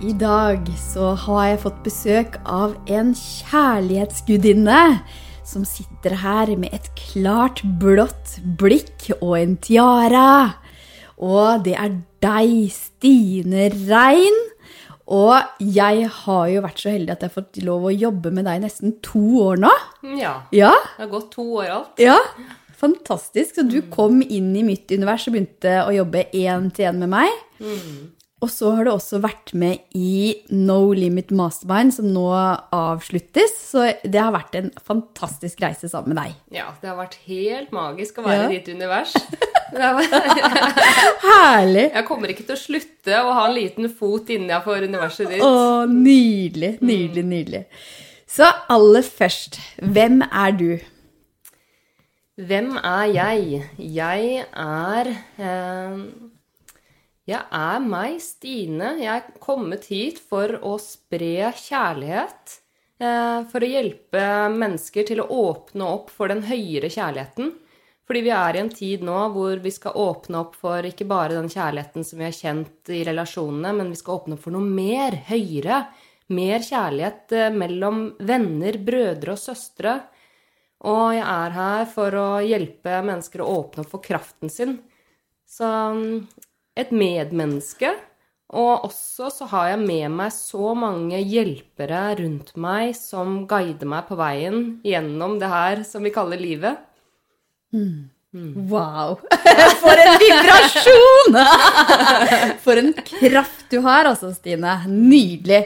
[0.00, 4.78] I dag så har jeg fått besøk av en kjærlighetsgudinne
[5.44, 10.54] som sitter her med et klart blått blikk og en tiara.
[11.20, 14.38] Og det er deg, Stine Rein.
[15.10, 18.46] Og jeg har jo vært så heldig at jeg har fått lov å jobbe med
[18.46, 19.72] deg i nesten to år nå.
[20.16, 20.36] Ja.
[20.54, 22.00] Ja, Det har gått to år alt.
[22.00, 22.16] ja.
[22.80, 23.58] Fantastisk.
[23.58, 27.10] Så du kom inn i mitt univers og begynte å jobbe én til én med
[27.12, 27.34] meg.
[28.40, 32.22] Og så har du også vært med i No Limit Mastermind, som nå
[32.72, 33.52] avsluttes.
[33.68, 36.38] Så det har vært en fantastisk reise sammen med deg.
[36.56, 38.48] Ja, det har vært helt magisk å være Ja.
[38.48, 39.12] i ditt univers.
[41.24, 41.84] Herlig!
[41.94, 45.44] Jeg kommer ikke til å slutte å ha en liten fot innafor universet ditt.
[45.44, 47.62] Å, nydelig, nydelig, nydelig.
[48.30, 50.70] Så aller først, hvem er du?
[52.40, 53.62] Hvem er jeg?
[53.76, 55.96] Jeg er eh,
[57.30, 58.96] Jeg er meg, Stine.
[58.98, 62.56] Jeg er kommet hit for å spre kjærlighet.
[63.00, 67.52] Eh, for å hjelpe mennesker til å åpne opp for den høyere kjærligheten.
[68.10, 71.36] Fordi vi er i en tid nå hvor vi skal åpne opp for ikke bare
[71.36, 74.66] den kjærligheten som vi har kjent i relasjonene, men vi skal åpne opp for noe
[74.66, 75.84] mer, høyere.
[76.34, 79.96] Mer kjærlighet eh, mellom venner, brødre og søstre.
[80.90, 84.80] Og jeg er her for å hjelpe mennesker å åpne opp for kraften sin.
[85.46, 86.14] Så mm,
[86.78, 87.92] et medmenneske.
[88.50, 94.08] Og også så har jeg med meg så mange hjelpere rundt meg som guider meg
[94.08, 96.80] på veien gjennom det her som vi kaller livet.
[98.70, 99.20] Wow!
[99.82, 101.38] For en vibrasjon!
[102.64, 104.76] For en kraft du har, altså, Stine.
[104.90, 105.64] Nydelig.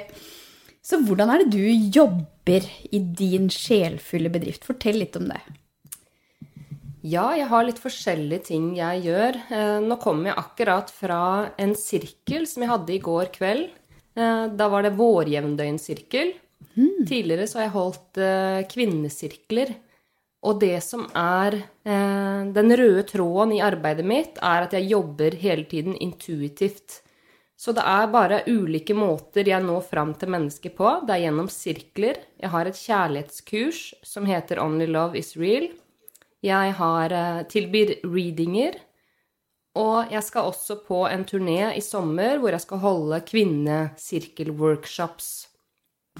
[0.84, 1.64] Så hvordan er det du
[1.96, 4.64] jobber i din sjelfulle bedrift?
[4.68, 5.41] Fortell litt om det.
[7.05, 9.36] Ja, jeg har litt forskjellige ting jeg gjør.
[9.52, 11.20] Eh, Nå kommer jeg akkurat fra
[11.61, 13.67] en sirkel som jeg hadde i går kveld.
[14.17, 16.33] Eh, Da var det vårjevndøgnsirkel.
[17.06, 19.74] Tidligere så har jeg holdt eh, kvinnesirkler.
[20.45, 25.36] Og det som er eh, den røde tråden i arbeidet mitt, er at jeg jobber
[25.40, 27.02] hele tiden intuitivt.
[27.56, 30.89] Så det er bare ulike måter jeg når fram til mennesker på.
[31.06, 32.17] Det er gjennom sirkler.
[32.40, 35.68] Jeg har et kjærlighetskurs som heter Only Love Is Real.
[36.44, 38.74] Jeg har, eh, tilbyr readinger.
[39.74, 45.32] Og jeg skal også på en turné i sommer hvor jeg skal holde kvinnesirkelworkshops.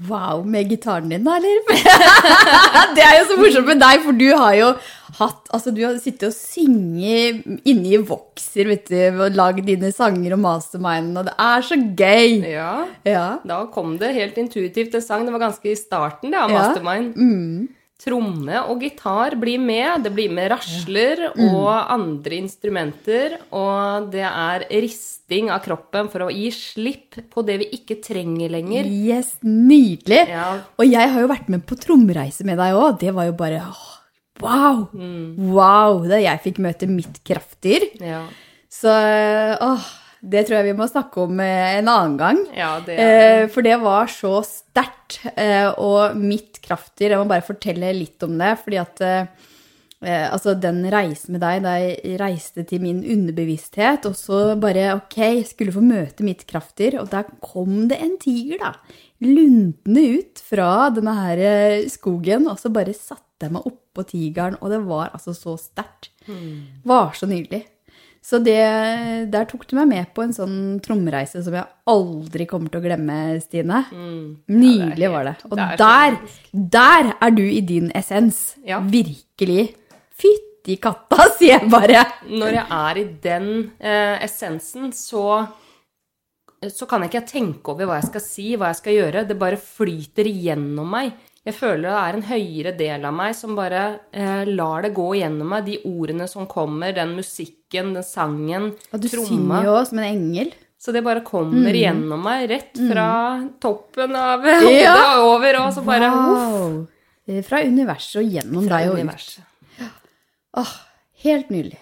[0.09, 1.59] Wow, med gitaren din, da, eller?
[2.97, 4.73] det er jo så morsomt med deg, for du har jo
[5.21, 10.35] hatt Altså, du har sittet og synget inni vokser, vet du, og lagd dine sanger
[10.35, 12.43] og mastermind, og det er så gøy!
[12.57, 12.73] Ja,
[13.07, 13.23] Ja.
[13.47, 15.23] da kom det helt intuitivt en sang.
[15.23, 16.59] Det var ganske i starten det, av Ja.
[16.59, 17.15] Mastermind.
[17.95, 20.03] Tromme og gitar blir med.
[20.03, 23.37] Det blir med rasler og andre instrumenter.
[23.55, 28.51] Og det er risting av kroppen for å gi slipp på det vi ikke trenger
[28.51, 28.89] lenger.
[28.91, 30.25] Yes, nydelig!
[30.27, 30.49] Ja.
[30.75, 32.99] Og jeg har jo vært med på trommereise med deg òg.
[32.99, 33.63] Det var jo bare
[34.43, 34.87] wow!
[35.55, 36.03] Wow!
[36.11, 37.87] Da jeg fikk møte mitt kraftdyr.
[38.03, 38.25] Ja,
[38.75, 39.87] Så åh,
[40.25, 42.39] det tror jeg vi må snakke om eh, en annen gang.
[42.57, 45.19] ja det er Eh, for det var så sterkt.
[45.37, 48.55] Eh, og mitt kraftdyr Jeg må bare fortelle litt om det.
[48.63, 49.05] fordi at
[50.05, 55.41] altså den reisen med deg da jeg reiste til min underbevissthet, og så bare ok,
[55.47, 58.99] skulle få møte mitt kraftdyr, og der kom det en tiger, da.
[59.23, 64.75] Lundende ut fra denne her skogen, og så bare satte jeg meg oppå tigeren, og
[64.75, 66.11] det var altså så sterkt.
[66.85, 67.63] Var så nydelig.
[68.25, 68.57] Så det,
[69.29, 72.85] der tok du meg med på en sånn trommereise som jeg aldri kommer til å
[72.87, 73.83] glemme, Stine.
[74.49, 75.33] Nydelig var det.
[75.45, 76.15] Og det er der,
[76.77, 78.55] der er du i din essens.
[78.65, 78.79] Ja.
[78.81, 79.67] Virkelig.
[80.17, 82.01] Fytti katta, sier jeg bare.
[82.31, 85.45] Når jeg er i den eh, essensen, så,
[86.65, 89.27] så kan jeg ikke tenke over hva jeg skal si, hva jeg skal gjøre.
[89.29, 91.13] Det bare flyter igjennom meg.
[91.45, 93.81] Jeg føler det er en høyere del av meg som bare
[94.11, 95.65] eh, lar det gå gjennom meg.
[95.67, 99.27] De ordene som kommer, den musikken, den sangen, Og du tromma.
[99.61, 100.53] synger jo som en engel.
[100.81, 103.05] Så det bare kommer gjennom meg, rett fra
[103.61, 104.57] toppen av Ja.
[104.61, 106.75] hodet og over, og så bare Wow.
[107.29, 107.45] uff.
[107.47, 108.99] Fra universet og gjennom fra deg og ut.
[109.05, 109.43] universet.
[110.61, 110.73] Åh,
[111.25, 111.79] helt nydelig.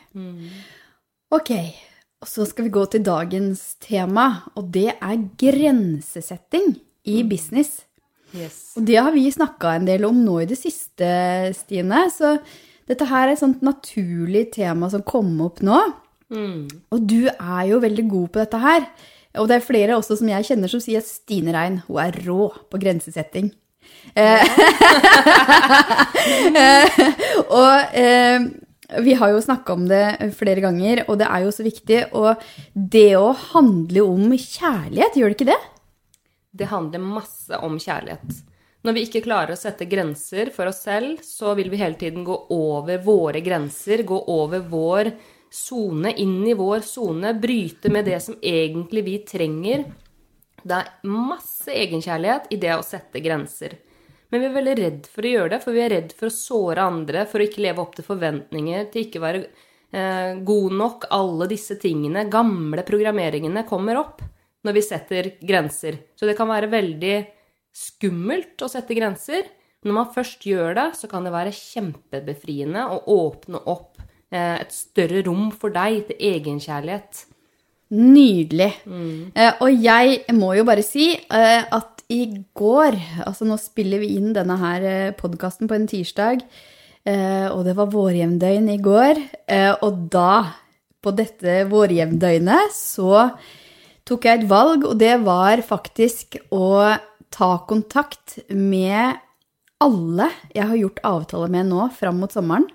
[1.34, 1.50] Ok,
[2.24, 6.76] og så skal vi gå til dagens tema, og det er grensesetting
[7.10, 7.82] i business.
[8.34, 8.74] Yes.
[8.78, 11.08] Og det har vi snakka en del om nå i det siste,
[11.58, 12.08] Stine.
[12.14, 12.38] Så
[12.90, 15.80] dette her er et sånt naturlig tema som kom opp nå.
[16.94, 18.88] Og du er jo veldig god på dette her.
[19.42, 22.18] Og det er flere også som jeg kjenner som sier at Stine Rein hun er
[22.26, 23.48] rå på grensesetting.
[24.18, 24.44] Ja.
[27.60, 28.40] og eh,
[29.02, 32.02] vi har jo snakka om det flere ganger, og det er jo så viktig.
[32.18, 32.42] Og
[32.74, 35.62] det å handle om kjærlighet, gjør det ikke det?
[36.54, 38.44] Det handler masse om kjærlighet.
[38.84, 42.26] Når vi ikke klarer å sette grenser for oss selv, så vil vi hele tiden
[42.28, 45.14] gå over våre grenser, gå over vår
[45.54, 49.86] sone, inn i vår sone, bryte med det som egentlig vi trenger.
[50.64, 53.78] Det er masse egenkjærlighet i det å sette grenser.
[54.30, 56.36] Men vi er veldig redd for å gjøre det, for vi er redd for å
[56.36, 61.10] såre andre, for å ikke leve opp til forventninger, til ikke være eh, god nok.
[61.14, 64.24] Alle disse tingene, gamle programmeringene, kommer opp
[64.64, 66.00] når vi setter grenser.
[66.16, 67.18] Så det kan være veldig
[67.74, 69.50] skummelt å sette grenser.
[69.84, 74.00] Når man først gjør det, så kan det være kjempebefriende å åpne opp
[74.32, 77.26] eh, et større rom for deg til egenkjærlighet.
[77.94, 78.72] Nydelig.
[78.90, 79.36] Mm.
[79.62, 82.24] og jeg må jo bare si eh, at i
[82.58, 86.44] går Altså nå spiller vi inn denne her eh, podkasten på en tirsdag,
[87.08, 89.22] eh, og det var vårjevndøgn i går.
[89.48, 90.56] Eh, og da,
[91.04, 93.30] på dette vårjevndøgnet, så
[94.14, 96.94] tok jeg et valg, og det var faktisk å
[97.34, 99.18] ta kontakt med
[99.84, 102.70] alle jeg har gjort avtale med nå fram mot sommeren.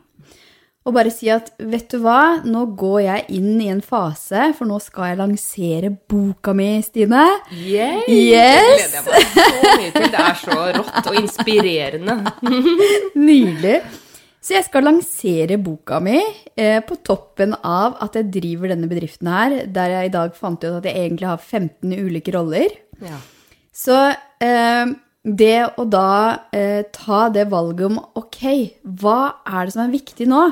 [0.89, 4.65] Og bare si at vet du hva, nå går jeg inn i en fase, for
[4.71, 7.27] nå skal jeg lansere boka mi, Stine.
[7.53, 8.07] Yay!
[8.09, 8.95] Yes!
[8.97, 10.09] Det gleder jeg meg så mye til.
[10.15, 12.17] Det er så rått og inspirerende.
[13.29, 13.83] Nydelig.
[14.49, 16.17] Så jeg skal lansere boka mi
[16.57, 20.63] eh, på toppen av at jeg driver denne bedriften her, der jeg i dag fant
[20.65, 22.73] ut at jeg egentlig har 15 ulike roller.
[23.05, 23.19] Ja.
[23.77, 24.95] Så eh,
[25.29, 26.13] det å da
[26.57, 28.41] eh, ta det valget om ok,
[29.03, 30.47] hva er det som er viktig nå?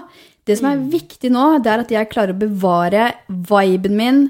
[0.45, 3.09] Det som er viktig nå, det er at jeg klarer å bevare
[3.49, 4.21] viben min,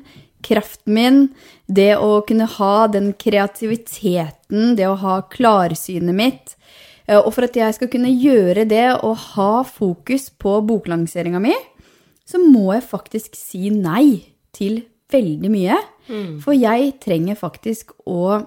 [0.47, 1.19] kraften min,
[1.67, 6.55] det å kunne ha den kreativiteten, det å ha klarsynet mitt.
[7.09, 11.55] Eh, Og for at jeg skal kunne gjøre det og ha fokus på boklanseringa mi,
[12.27, 14.83] så må jeg faktisk si nei til
[15.13, 15.77] veldig mye.
[16.43, 18.47] For jeg trenger faktisk å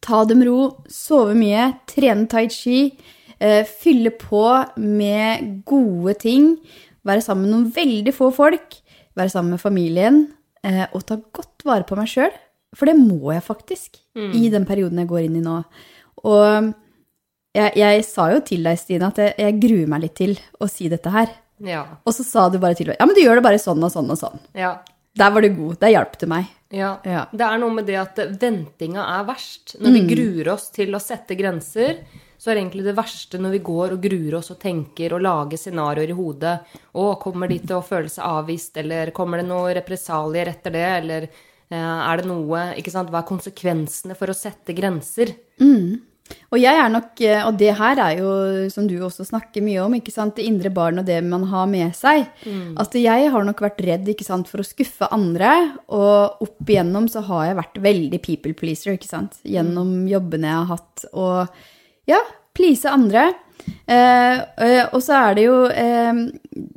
[0.00, 2.96] ta det med ro, sove mye, trene tai chi,
[3.40, 4.42] eh, fylle på
[4.78, 6.56] med gode ting,
[7.04, 8.76] være sammen med noen veldig få folk,
[9.16, 10.32] være sammen med familien
[10.64, 12.32] eh, og ta godt vare på meg sjøl.
[12.74, 13.96] For det må jeg faktisk
[14.34, 15.62] i den perioden jeg går inn i nå.
[16.24, 16.74] Og
[17.56, 20.68] jeg, jeg sa jo til deg, Stine, at jeg, jeg gruer meg litt til å
[20.70, 21.32] si dette her.
[21.64, 21.86] Ja.
[22.04, 23.92] Og så sa du bare til meg ja, men du gjør det bare sånn og
[23.94, 24.44] sånn og sånn.
[24.58, 24.76] ja.
[25.16, 25.78] Der var du god.
[25.80, 26.50] Der hjalp du meg.
[26.76, 26.98] Ja.
[27.08, 27.22] Ja.
[27.32, 29.78] Det er noe med det at ventinga er verst.
[29.80, 32.02] Når vi gruer oss til å sette grenser,
[32.36, 35.60] så er egentlig det verste når vi går og gruer oss og tenker og lager
[35.60, 36.52] scenarioer i hodet.
[36.92, 40.84] Å, kommer de til å føle seg avvist, eller kommer det noen represalier etter det,
[40.98, 45.32] eller eh, er det noe Ikke sant, hva er konsekvensene for å sette grenser?
[46.50, 48.30] Og jeg er nok, eh, og det her er jo,
[48.72, 51.66] som du også snakker mye om, ikke sant, det indre barn og det man har
[51.70, 52.26] med seg.
[52.78, 55.52] At jeg har nok vært redd ikke sant, for å skuffe andre,
[55.88, 60.60] og opp igjennom så har jeg vært veldig people pleaser, ikke sant, gjennom jobbene jeg
[60.62, 62.22] har hatt, og ja,
[62.56, 63.28] please andre.
[63.86, 66.22] Eh, eh, og så er det jo, eh,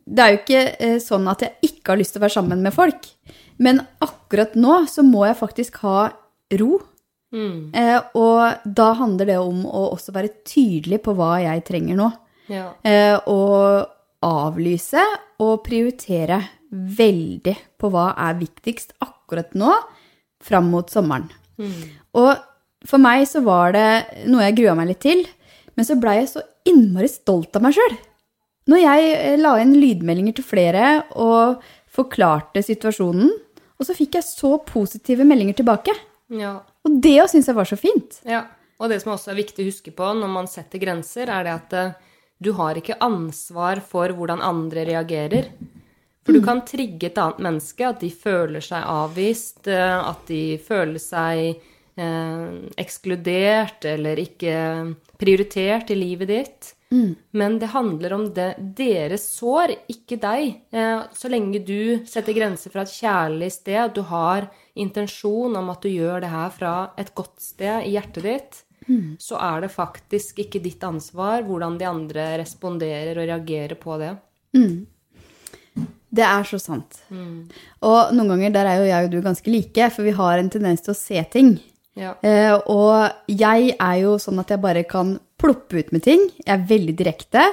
[0.05, 2.63] det er jo ikke eh, sånn at jeg ikke har lyst til å være sammen
[2.65, 3.09] med folk,
[3.61, 6.09] men akkurat nå så må jeg faktisk ha
[6.59, 6.79] ro,
[7.77, 12.09] Eh, og da handler det om å også være tydelig på hva jeg trenger nå.
[12.49, 12.71] Ja.
[12.81, 15.03] Eh, og avlyse
[15.39, 19.71] og prioritere veldig på hva er viktigst akkurat nå,
[20.43, 21.29] fram mot sommeren.
[22.17, 22.31] Og
[22.87, 23.89] for meg så var det
[24.31, 25.25] noe jeg grua meg litt til,
[25.75, 27.97] men så blei jeg så innmari stolt av meg sjøl.
[28.69, 33.31] Når jeg eh, la inn lydmeldinger til flere og forklarte situasjonen,
[33.79, 35.95] og så fikk jeg så positive meldinger tilbake.
[36.35, 36.59] ja.
[36.87, 38.21] Og det òg syns jeg var så fint.
[38.27, 38.45] Ja,
[38.79, 41.55] og det som også er viktig å huske på når man setter grenser, er det
[41.55, 41.97] at eh,
[42.39, 45.51] du har ikke ansvar for hvordan andre reagerer.
[46.23, 50.43] For du kan trigge et annet menneske, at de føler seg avvist, eh, at de
[50.63, 51.59] føler seg
[51.99, 54.55] eh, ekskludert eller ikke
[55.19, 56.73] prioritert i livet ditt.
[57.31, 60.55] Men det handler om det, deres sår, ikke deg.
[60.73, 65.85] Eh, så lenge du setter grenser fra et kjærlig sted, du har intensjon om at
[65.85, 68.59] du gjør det her fra et godt sted i hjertet ditt,
[69.21, 74.15] så er det faktisk ikke ditt ansvar hvordan de andre responderer og reagerer på det.
[76.09, 77.03] Det er så sant.
[77.85, 80.49] Og noen ganger der er jo jeg og du ganske like, for vi har en
[80.49, 81.59] tendens til å se ting.
[81.99, 82.15] Ja.
[82.25, 86.25] Eh, og jeg er jo sånn at jeg bare kan ploppe ut med ting.
[86.43, 87.43] Jeg er veldig direkte.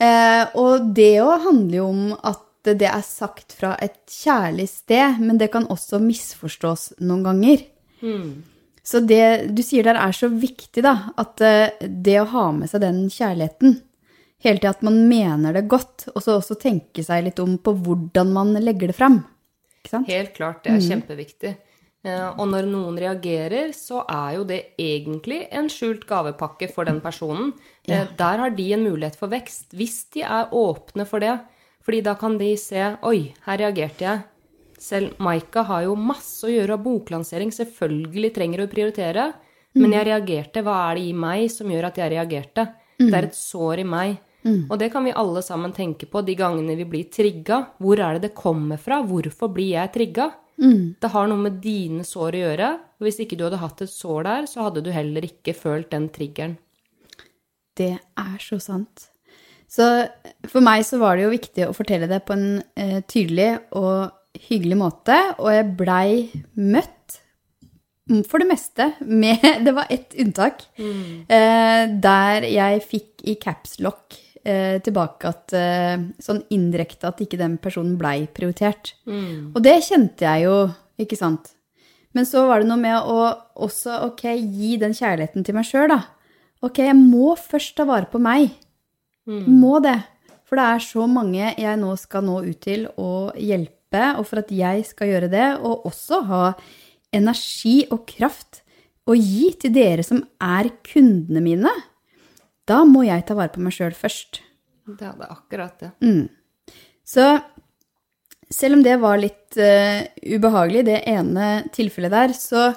[0.00, 5.20] Eh, og det òg handler jo om at det er sagt fra et kjærlig sted,
[5.22, 7.62] men det kan også misforstås noen ganger.
[8.90, 11.12] Så det du sier der er så viktig, da.
[11.20, 13.78] At eh, det å ha med seg den kjærligheten
[14.40, 17.74] hele tida, at man mener det godt, og så også tenke seg litt om på
[17.76, 19.20] hvordan man legger det fram.
[19.80, 20.08] Ikke sant?
[20.12, 21.52] Helt klart, det er kjempeviktig.
[22.04, 27.00] Eh, Og når noen reagerer, så er jo det egentlig en skjult gavepakke for den
[27.00, 27.52] personen.
[27.86, 28.06] Ja.
[28.16, 31.38] Der har de en mulighet for vekst, hvis de er åpne for det.
[31.84, 34.24] Fordi da kan de se Oi, her reagerte jeg.
[34.80, 39.32] Selv Maika har jo masse å gjøre av boklansering, selvfølgelig trenger å prioritere.
[39.76, 40.62] Men jeg reagerte.
[40.64, 42.64] Hva er det i meg som gjør at jeg reagerte?
[42.98, 44.16] Det er et sår i meg.
[44.72, 47.62] Og det kan vi alle sammen tenke på de gangene vi blir trigga.
[47.78, 49.02] Hvor er det det kommer fra?
[49.04, 50.30] Hvorfor blir jeg trigga?
[51.00, 52.72] Det har noe med dine sår å gjøre.
[53.00, 55.90] Og hvis ikke du hadde hatt et sår der, så hadde du heller ikke følt
[55.92, 56.58] den triggeren.
[57.76, 59.08] Det er så sant.
[59.70, 59.86] Så
[60.50, 64.10] for meg så var det jo viktig å fortelle det på en eh, tydelig og
[64.50, 66.10] hyggelig måte, og jeg blei
[66.58, 67.20] møtt
[68.10, 74.18] mm, for det meste med Det var ett unntak, eh, der jeg fikk i capslock
[74.44, 78.94] eh, tilbake at eh, sånn indirekte at ikke den personen blei prioritert.
[79.54, 80.56] Og det kjente jeg jo,
[81.00, 81.52] ikke sant.
[82.16, 83.18] Men så var det noe med å
[83.66, 86.00] også ok, gi den kjærligheten til meg sjøl, da.
[86.66, 88.50] Ok, jeg må først ta vare på meg.
[89.46, 89.98] Må det.
[90.48, 94.42] For det er så mange jeg nå skal nå ut til og hjelpe, og for
[94.42, 96.42] at jeg skal gjøre det, og også ha
[97.14, 98.64] energi og kraft
[99.06, 101.70] å gi til dere som er kundene mine,
[102.70, 104.42] da må jeg ta vare på meg sjøl først.
[104.86, 105.90] Det hadde akkurat det.
[107.06, 107.26] Så
[108.50, 112.70] selv om det var litt uh, ubehagelig, det ene tilfellet der, så,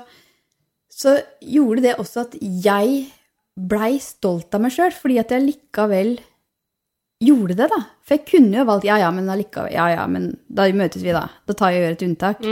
[0.92, 3.08] så gjorde det også at jeg
[3.54, 6.16] blei stolt av meg sjøl, fordi at jeg likevel
[7.24, 7.80] gjorde det, da.
[8.04, 11.14] For jeg kunne jo valgt ja, ja, men allikevel, ja, ja, men da møtes vi,
[11.16, 11.28] da.
[11.48, 12.46] Da tar jeg og gjør et unntak.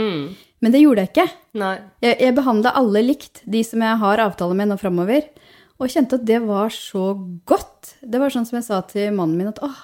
[0.62, 1.28] Men det gjorde jeg ikke.
[1.58, 1.74] Nei.
[2.04, 5.26] Jeg, jeg behandla alle likt, de som jeg har avtale med nå framover,
[5.82, 7.10] og kjente at det var så
[7.48, 7.96] godt.
[8.02, 9.80] Det var sånn som jeg sa til mannen min, at åh,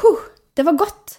[0.00, 0.24] huh,
[0.58, 1.18] det var godt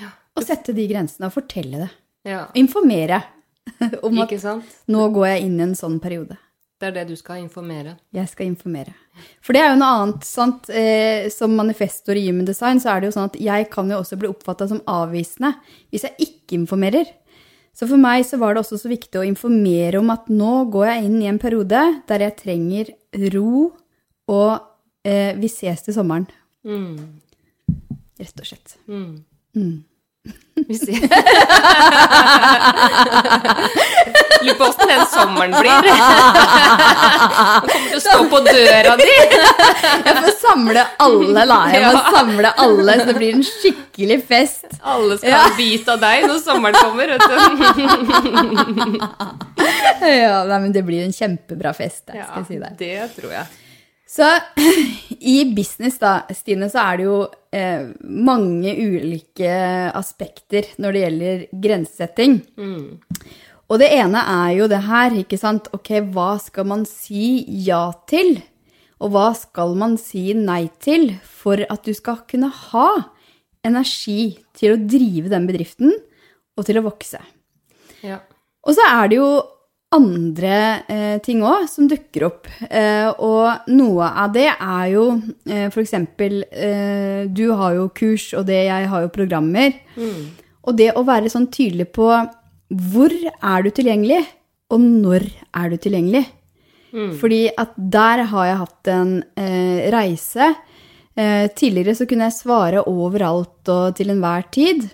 [0.00, 0.10] Ja.
[0.36, 1.90] å sette de grensene og fortelle det.
[2.28, 2.46] ja.
[2.60, 3.22] Informere
[4.06, 4.64] om at sant?
[4.88, 6.36] nå går jeg inn i en sånn periode.
[6.80, 7.98] Det er det du skal informere.
[8.16, 8.94] Jeg skal informere.
[9.44, 10.70] For det er jo noe annet, sant.
[10.72, 13.98] Eh, som manifestor i Human Design så er det jo sånn at jeg kan jo
[14.00, 15.50] også bli oppfatta som avvisende
[15.92, 17.04] hvis jeg ikke informerer.
[17.76, 20.86] Så for meg så var det også så viktig å informere om at nå går
[20.90, 22.84] jeg inn i en periode der jeg trenger
[23.34, 23.70] ro,
[24.30, 24.52] og
[25.06, 26.26] eh, vi ses til sommeren.
[28.20, 28.68] Rett og slett.
[28.86, 28.98] Vi
[29.56, 29.78] Mm.
[30.68, 31.00] Vi på
[34.48, 35.70] åssen den sommeren blir.
[37.40, 39.08] Han kommer til å stå på døra di.
[39.10, 41.58] Jeg får samle alle, da.
[41.74, 42.02] Jeg må Ja.
[42.16, 44.66] samle alle, så det blir en skikkelig fest.
[44.82, 45.36] Alle skal Ja.
[45.44, 47.06] ha en bit av deg når sommeren kommer.
[50.00, 52.78] Ja, nei, men det blir en kjempebra fest, jeg, skal Ja, jeg si deg.
[52.80, 53.46] det tror jeg.
[54.10, 54.26] Så
[55.34, 57.18] i business, da, Stine, så er det jo
[57.54, 59.52] eh, mange ulike
[59.94, 62.40] aspekter når det gjelder grensesetting.
[63.70, 65.68] Og det ene er jo det her, ikke sant.
[65.76, 68.40] Ok, hva skal man si ja til?
[69.00, 72.88] Og hva skal man si nei til for at du skal kunne ha
[73.64, 75.94] energi til å drive den bedriften
[76.58, 77.22] og til å vokse?
[78.02, 78.18] Ja.
[78.66, 79.30] Og så er det jo
[79.94, 82.50] andre eh, ting òg som dukker opp.
[82.66, 85.06] Eh, og noe av det er jo
[85.46, 85.94] eh, f.eks.
[85.94, 89.74] Eh, du har jo kurs, og det jeg har jo programmer.
[90.60, 92.10] Og det å være sånn tydelig på
[92.70, 94.20] hvor er du tilgjengelig,
[94.70, 95.24] og når
[95.58, 96.26] er du tilgjengelig.
[97.20, 100.54] Fordi at der har jeg hatt en eh, reise.
[101.16, 104.88] Eh, tidligere så kunne jeg svare overalt og til enhver tid.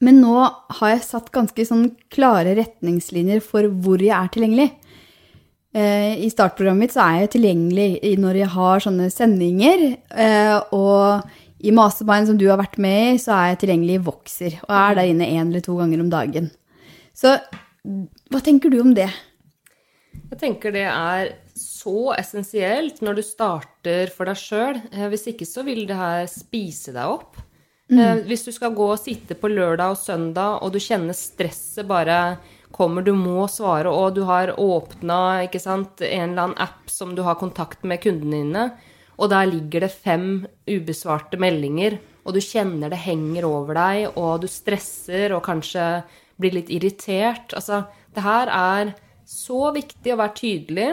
[0.00, 0.34] Men nå
[0.78, 4.68] har jeg satt ganske sånn klare retningslinjer for hvor jeg er tilgjengelig.
[5.74, 9.98] Eh, I startprogrammet mitt så er jeg tilgjengelig når jeg har sånne sendinger.
[10.14, 11.22] eh, Og
[11.62, 14.58] i Mastermind, som du har vært med i, så er jeg tilgjengelig i Voxer.
[14.68, 16.50] Og er der inne én eller to ganger om dagen.
[17.18, 17.34] Så
[18.30, 19.08] hva tenker du om det?
[20.28, 24.78] Jeg tenker det er så essensielt når du starter for deg sjøl.
[25.10, 27.40] Hvis ikke så vil det her spise deg opp.
[27.88, 28.26] Mm.
[28.28, 32.36] Hvis du skal gå og sitte på lørdag og søndag, og du kjenner stresset bare
[32.74, 37.40] kommer, du må svare, og du har åpna en eller annen app som du har
[37.40, 38.66] kontakt med kundene dine,
[39.16, 41.96] og der ligger det fem ubesvarte meldinger,
[42.28, 45.88] og du kjenner det henger over deg, og du stresser og kanskje
[46.40, 47.54] blir litt irritert.
[47.56, 48.94] Altså, det her er
[49.28, 50.88] så viktig å være tydelig,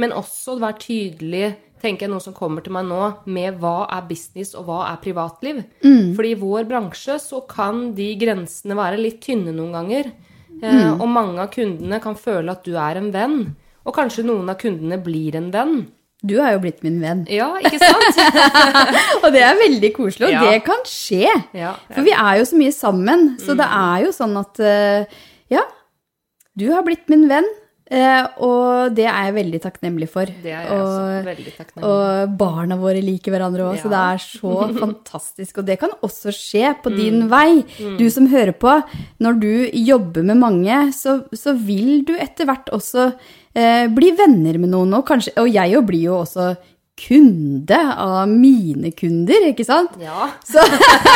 [0.00, 1.46] men også være tydelig,
[1.80, 5.02] tenker jeg noe som kommer til meg nå, med hva er business og hva er
[5.02, 5.60] privatliv.
[6.16, 10.10] Fordi i vår bransje så kan de grensene være litt tynne noen ganger.
[10.62, 13.38] Eh, og mange av kundene kan føle at du er en venn.
[13.86, 15.76] Og kanskje noen av kundene blir en venn.
[16.24, 17.24] Du er jo blitt min venn.
[17.30, 18.16] Ja, ikke sant?
[19.22, 20.46] Og det er veldig koselig, og Ja.
[20.48, 21.28] det kan skje.
[21.54, 25.04] Ja, For vi er jo så mye sammen, så det er jo sånn at eh,
[25.52, 25.62] Ja.
[26.56, 27.46] du har blitt min venn,
[27.92, 30.24] eh, og det er jeg veldig takknemlig for.
[30.42, 31.92] Det er jeg også veldig takknemlig.
[31.92, 35.58] Og barna våre liker hverandre òg, så det er så fantastisk.
[35.60, 37.60] Og det kan også skje på din vei.
[38.00, 38.80] Du som hører på,
[39.20, 39.52] når du
[39.84, 43.12] jobber med mange, så, så vil du etter hvert også
[43.56, 44.94] eh, bli venner med noen.
[44.98, 46.54] Og, kanskje, og jeg jo blir jo også
[46.96, 49.98] kunde av mine kunder, ikke sant?
[50.00, 50.30] Ja.
[50.52, 50.62] Så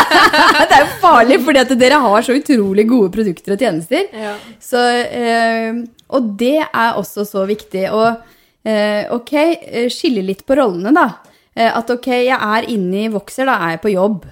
[0.68, 4.10] det er jo farlig, fordi at dere har så utrolig gode produkter og tjenester.
[4.12, 4.34] Ja.
[4.60, 5.80] Så, eh,
[6.10, 7.86] og det er også så viktig.
[7.96, 11.08] Og eh, ok, eh, skille litt på rollene, da.
[11.56, 14.28] Eh, at ok, jeg er inne i Voxer, da er jeg på jobb.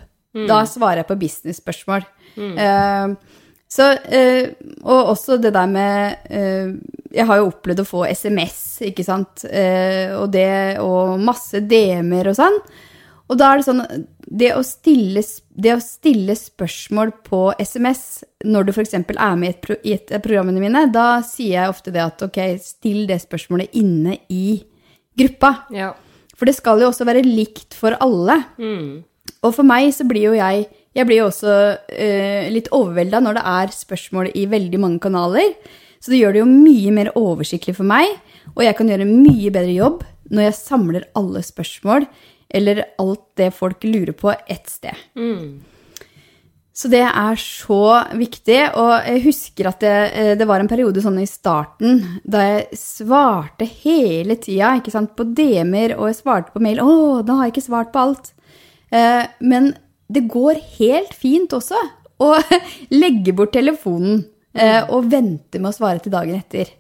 [0.47, 2.05] Da svarer jeg på business-spørsmål.
[2.39, 3.15] Eh,
[3.69, 6.71] så, eh, og også det der med eh,
[7.13, 12.31] Jeg har jo opplevd å få SMS, ikke sant, eh, og det, og masse DM-er
[12.33, 12.57] og sånn.
[13.29, 13.83] Og da er det sånn
[14.25, 15.21] Det å stille,
[15.53, 18.95] det å stille spørsmål på SMS når du f.eks.
[18.95, 22.25] er med i et, pro, i et programmene mine, da sier jeg ofte det at
[22.25, 24.61] ok, still det spørsmålet inne i
[25.19, 25.55] gruppa.
[25.75, 25.95] ja.
[26.39, 28.37] For det skal jo også være likt for alle.
[28.63, 29.01] Mm.
[29.43, 30.69] Og for meg så blir jo jeg
[30.99, 31.53] Jeg blir jo også
[31.95, 35.55] eh, litt overvelda når det er spørsmål i veldig mange kanaler.
[36.03, 38.11] Så det gjør det jo mye mer oversiktlig for meg,
[38.55, 42.07] og jeg kan gjøre en mye bedre jobb når jeg samler alle spørsmål
[42.55, 44.97] eller alt det folk lurer på, ett sted.
[45.19, 45.61] Mm.
[46.79, 47.83] Så det er så
[48.15, 52.45] viktig, og jeg husker at det, eh, det var en periode sånn i starten da
[52.47, 56.81] jeg svarte hele tida, ikke sant, på DM-er, og jeg svarte på mail.
[56.81, 58.33] Å, da har jeg ikke svart på alt.
[58.95, 59.73] Eh, men
[60.09, 61.79] det går helt fint også
[62.25, 62.33] å
[63.03, 64.23] legge bort telefonen
[64.57, 66.71] eh, og vente med å svare til dagen etter.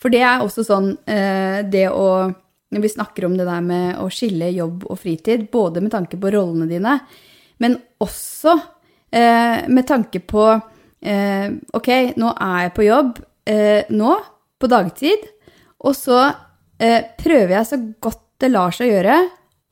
[0.00, 2.30] For det er også sånn eh, det å
[2.70, 6.14] Når vi snakker om det der med å skille jobb og fritid, både med tanke
[6.16, 6.92] på rollene dine,
[7.58, 8.52] men også
[9.10, 10.52] eh, med tanke på
[11.00, 11.88] Ok,
[12.20, 13.14] nå er jeg på jobb
[13.96, 14.08] nå,
[14.60, 15.22] på dagtid,
[15.80, 16.18] og så
[16.76, 19.14] prøver jeg så godt det lar seg gjøre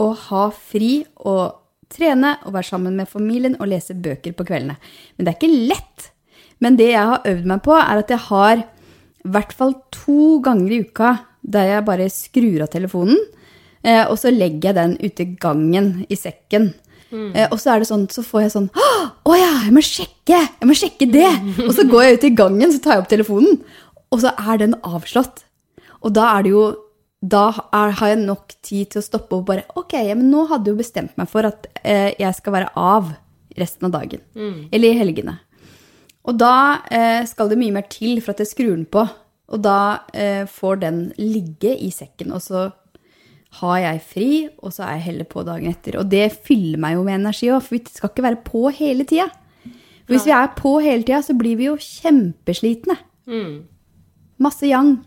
[0.01, 4.77] å ha fri og trene og være sammen med familien og lese bøker på kveldene.
[5.16, 6.11] Men det er ikke lett.
[6.62, 10.38] Men det jeg har øvd meg på, er at jeg har i hvert fall to
[10.44, 11.14] ganger i uka
[11.48, 13.18] der jeg bare skrur av telefonen,
[13.87, 16.72] eh, og så legger jeg den ute i gangen i sekken.
[17.09, 20.40] Eh, og så er det sånn, så får jeg sånn Å ja, jeg må sjekke!
[20.61, 21.31] Jeg må sjekke det!
[21.64, 23.62] Og så går jeg ut i gangen, så tar jeg opp telefonen,
[24.12, 25.46] og så er den avslått.
[26.05, 26.66] Og da er det jo
[27.18, 30.70] Da er, har jeg nok tid til å stoppe og bare Ok, men nå hadde
[30.70, 33.11] jeg jo bestemt meg for at eh, jeg skal være av
[33.59, 34.22] resten av dagen.
[34.70, 35.35] Eller i helgene.
[36.28, 39.02] Og da eh, skal det mye mer til for at jeg skrur den på.
[39.48, 42.68] Og da eh, får den ligge i sekken, og så
[43.59, 45.96] har jeg fri, og så er jeg heller på dagen etter.
[45.98, 49.09] Og det fyller meg jo med energi òg, for vi skal ikke være på hele
[49.09, 49.31] tida.
[50.04, 52.98] For hvis vi er på hele tida, så blir vi jo kjempeslitne.
[53.28, 53.54] Mm.
[54.44, 54.98] Masse yang.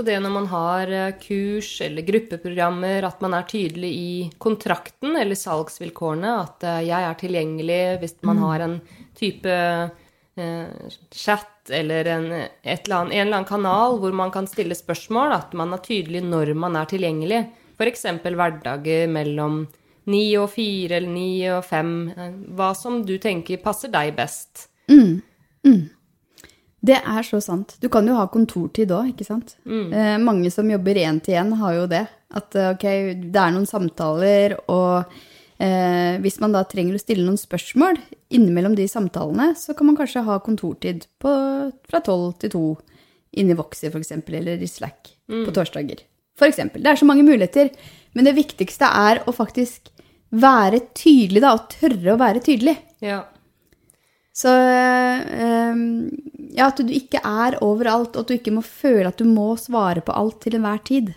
[0.00, 5.12] Så det når man har eh, kurs eller gruppeprogrammer, at man er tydelig i kontrakten
[5.20, 8.78] eller salgsvilkårene, at eh, jeg er tilgjengelig hvis man har en
[9.18, 14.48] type eh, chat eller en, et eller annet, en eller annen kanal hvor man kan
[14.48, 17.42] stille spørsmål, at man er tydelig når man er tilgjengelig.
[17.76, 18.08] F.eks.
[18.24, 19.66] hverdager mellom
[20.08, 21.92] ni og fire eller ni og fem.
[22.16, 24.70] eh, Hva som du tenker passer deg best.
[26.80, 27.74] Det er så sant.
[27.80, 29.56] Du kan jo ha kontortid òg, ikke sant?
[29.92, 32.06] Eh, mange som jobber én til én, har jo det.
[32.32, 32.86] At eh, ok,
[33.20, 35.10] det er noen samtaler, og
[35.60, 38.00] eh, hvis man da trenger å stille noen spørsmål
[38.32, 41.34] innimellom de samtalene, så kan man kanskje ha kontortid på,
[41.90, 42.64] fra tolv til to
[43.36, 46.00] inne i Voxy f.eks., eller i Slack på torsdager.
[46.40, 46.82] For eksempel.
[46.82, 47.68] Det er så mange muligheter.
[48.16, 49.92] Men det viktigste er å faktisk
[50.30, 52.76] være tydelig, da, og tørre å være tydelig.
[53.04, 53.24] Ja.
[54.40, 55.80] Så eh,
[56.56, 59.52] ja, at du ikke er overalt, og at du ikke må føle at du må
[59.60, 61.12] svare på alt til enhver tid.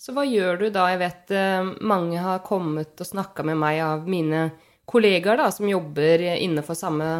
[0.00, 0.86] Så hva gjør du da?
[0.92, 4.48] Jeg vet eh, mange har kommet og snakka med meg av mine
[4.90, 7.10] kollegaer da, som jobber innenfor samme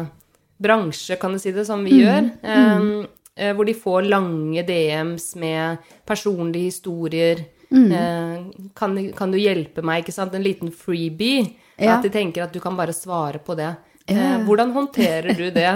[0.61, 2.29] bransje, kan du si det, som vi gjør.
[2.41, 2.87] Eh,
[3.35, 7.45] eh, hvor de får lange DMs med personlige historier.
[7.71, 8.33] Eh,
[8.75, 10.03] kan, kan du hjelpe meg?
[10.03, 10.35] ikke sant?
[10.35, 11.45] En liten freebie.
[11.77, 11.97] Ja.
[11.97, 13.71] At de tenker at du kan bare svare på det.
[14.09, 15.71] Eh, hvordan håndterer du det?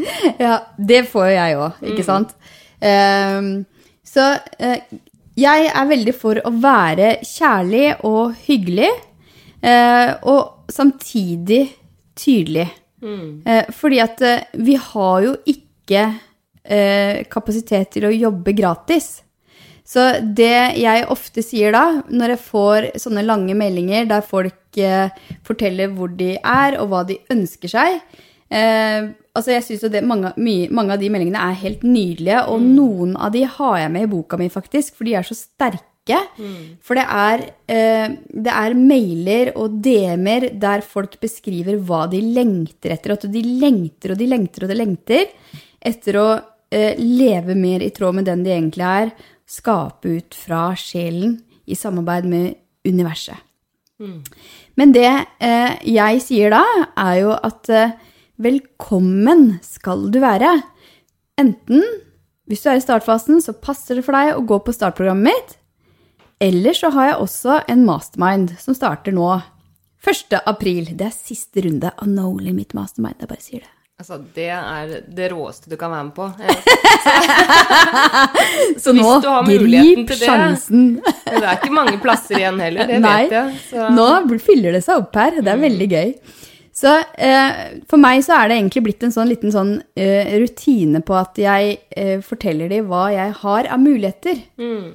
[0.40, 2.32] Ja, det får jo jeg òg, ikke sant?
[2.80, 3.50] Um,
[4.06, 4.78] så uh,
[5.38, 8.88] jeg er veldig for å være kjærlig og hyggelig,
[9.60, 11.66] uh, og samtidig
[12.16, 12.68] tydelig.
[13.00, 14.18] Eh, fordi at
[14.60, 16.02] vi har jo ikke
[17.32, 19.22] kapasitet til å jobbe gratis.
[19.90, 25.10] Så det jeg ofte sier da, når jeg får sånne lange meldinger der folk eh,
[25.46, 27.98] forteller hvor de er og hva de ønsker seg,
[28.50, 32.64] Eh, altså jeg synes det, mange, mye, mange av de meldingene er helt nydelige, og
[32.64, 35.86] noen av de har jeg med i boka mi, faktisk, for de er så sterke.
[36.82, 42.96] For det er, eh, det er mailer og DM-er der folk beskriver hva de lengter
[42.96, 43.14] etter.
[43.14, 45.28] At de lengter og de lengter og de lengter
[45.78, 46.30] etter å
[46.72, 49.14] eh, leve mer i tråd med den de egentlig er.
[49.50, 52.54] Skape ut fra sjelen i samarbeid med
[52.86, 53.38] universet.
[54.80, 55.08] Men det
[55.42, 56.62] eh, jeg sier da,
[56.96, 57.96] er jo at eh,
[58.40, 60.54] velkommen skal du være.
[61.40, 61.84] Enten,
[62.48, 65.56] hvis du er i startfasen, så passer det for deg å gå på startprogrammet mitt.
[66.40, 69.28] Eller så har jeg også en mastermind som starter nå
[70.00, 70.38] 1.
[70.48, 70.94] april.
[70.96, 73.20] Det er siste runde av No Limit Mastermind.
[73.20, 73.74] Jeg bare sier det.
[74.00, 76.24] Altså, det er det råeste du kan være med på.
[78.80, 79.10] Så hvis nå,
[79.50, 80.86] grip det- sjansen.
[81.04, 83.58] Det er ikke mange plasser igjen heller, det Nei, vet jeg.
[83.68, 83.90] Så.
[83.92, 84.06] nå
[84.40, 85.36] fyller det seg opp her.
[85.44, 86.14] Det er veldig gøy.
[86.80, 87.50] Så eh,
[87.90, 91.36] for meg så er det egentlig blitt en sånn liten sånn eh, rutine på at
[91.42, 94.38] jeg eh, forteller dem hva jeg har av muligheter.
[94.56, 94.94] Mm.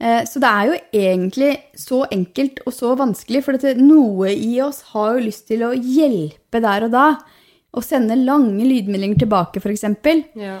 [0.00, 4.54] Eh, så det er jo egentlig så enkelt og så vanskelig, for dette, noe i
[4.62, 7.08] oss har jo lyst til å hjelpe der og da.
[7.74, 9.84] Og sende lange lydmeldinger tilbake, f.eks.
[10.36, 10.56] Ja.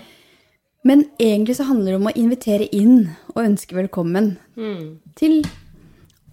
[0.86, 4.98] Men egentlig så handler det om å invitere inn og ønske velkommen Mm.
[5.16, 5.42] til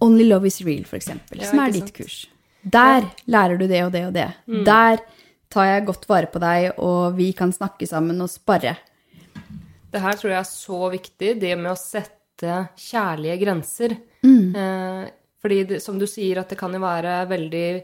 [0.00, 1.94] Only Love Is Real, f.eks., Ja, som er ditt sant.
[1.94, 2.26] kurs.
[2.64, 4.28] Der lærer du det og det og det.
[4.46, 4.64] Mm.
[4.64, 4.98] Der
[5.50, 8.76] tar jeg godt vare på deg, og vi kan snakke sammen og sparre.
[9.90, 13.96] Det her tror jeg er så viktig, det med å sette kjærlige grenser.
[14.22, 14.54] Mm.
[14.54, 15.10] Eh,
[15.42, 17.82] fordi det, som du sier, at det kan jo være veldig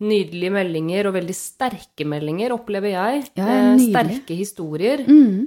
[0.00, 3.24] nydelige meldinger, og veldig sterke meldinger, opplever jeg.
[3.36, 3.74] Ja, Eh.
[3.76, 3.82] Mm.
[3.90, 5.02] sterke historier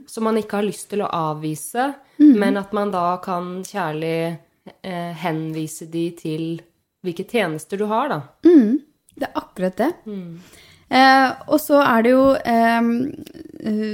[0.08, 4.38] som man ikke har lyst til å avvise, men at man da kan kjærlig
[4.84, 6.62] eh, henvise de til
[7.04, 8.22] hvilke tjenester du har, da.
[9.16, 9.92] Det er akkurat det.
[10.94, 12.82] Eh, og så er det jo eh,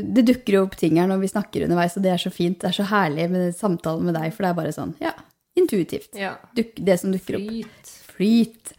[0.04, 2.60] Det dukker jo opp ting her når vi snakker underveis, og det er så fint.
[2.60, 5.14] Det er så herlig med samtalen med deg, for det er bare sånn, ja,
[5.56, 6.16] intuitivt.
[6.20, 6.36] Ja.
[6.56, 7.48] Duk, det som dukker opp.
[7.50, 7.92] Flyt.
[8.16, 8.74] Flyt.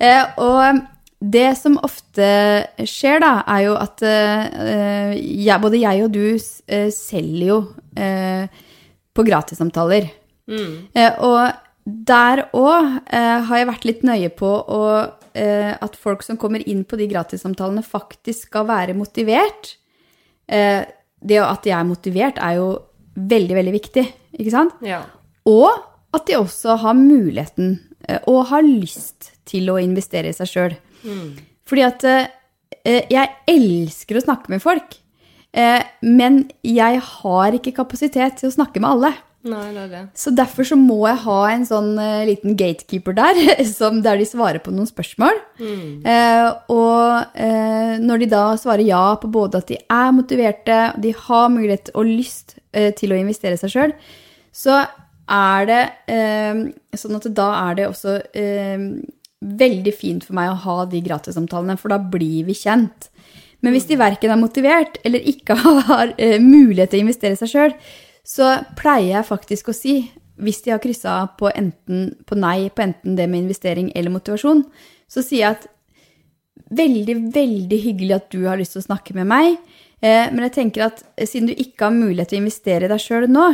[0.00, 0.82] Eh, og
[1.24, 2.26] det som ofte
[2.84, 7.58] skjer, da, er jo at uh, jeg, både jeg og du uh, selger jo
[7.96, 8.44] uh,
[9.14, 10.10] på gratissamtaler.
[10.50, 10.90] Mm.
[11.24, 11.38] Og
[11.84, 14.80] der òg har jeg vært litt nøye på å,
[15.38, 19.70] at folk som kommer inn på de gratissamtalene, faktisk skal være motivert.
[20.44, 22.66] Det at de er motivert, er jo
[23.14, 24.74] veldig, veldig viktig, ikke sant?
[24.84, 25.04] Ja.
[25.46, 25.70] Og
[26.16, 27.78] at de også har muligheten
[28.26, 30.76] og har lyst til å investere i seg sjøl.
[31.68, 34.98] Fordi at eh, jeg elsker å snakke med folk,
[35.56, 39.14] eh, men jeg har ikke kapasitet til å snakke med alle.
[39.44, 40.02] Nei, det det.
[40.16, 43.40] Så derfor så må jeg ha en sånn eh, liten gatekeeper der,
[43.78, 45.40] som, der de svarer på noen spørsmål.
[45.60, 51.12] Eh, og eh, når de da svarer ja på både at de er motiverte, de
[51.26, 53.92] har mulighet og lyst eh, til å investere seg sjøl,
[54.54, 54.80] så
[55.34, 56.64] er det eh,
[56.96, 58.88] sånn at da er det også eh,
[59.44, 63.10] veldig fint for meg å ha de gratissamtalene, for da blir vi kjent.
[63.64, 65.56] Men hvis de verken er motivert eller ikke
[65.90, 67.76] har eh, mulighet til å investere seg sjøl,
[68.24, 69.98] så pleier jeg faktisk å si,
[70.40, 74.64] hvis de har kryssa på, enten, på nei på enten det med investering eller motivasjon,
[75.08, 75.68] så sier jeg at
[76.74, 79.58] veldig, veldig hyggelig at du har lyst til å snakke med meg,
[80.00, 83.04] eh, men jeg tenker at siden du ikke har mulighet til å investere i deg
[83.04, 83.50] sjøl nå,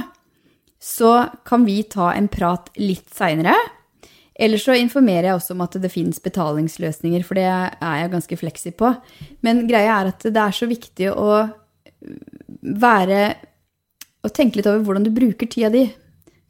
[0.81, 1.13] så
[1.45, 3.53] kan vi ta en prat litt seinere.
[4.41, 8.39] Eller så informerer jeg også om at det finnes betalingsløsninger, for det er jeg ganske
[8.41, 8.95] fleksi på.
[9.45, 11.43] Men greia er at det er så viktig å
[12.61, 13.21] være
[14.25, 15.87] og tenke litt over hvordan du bruker tida di.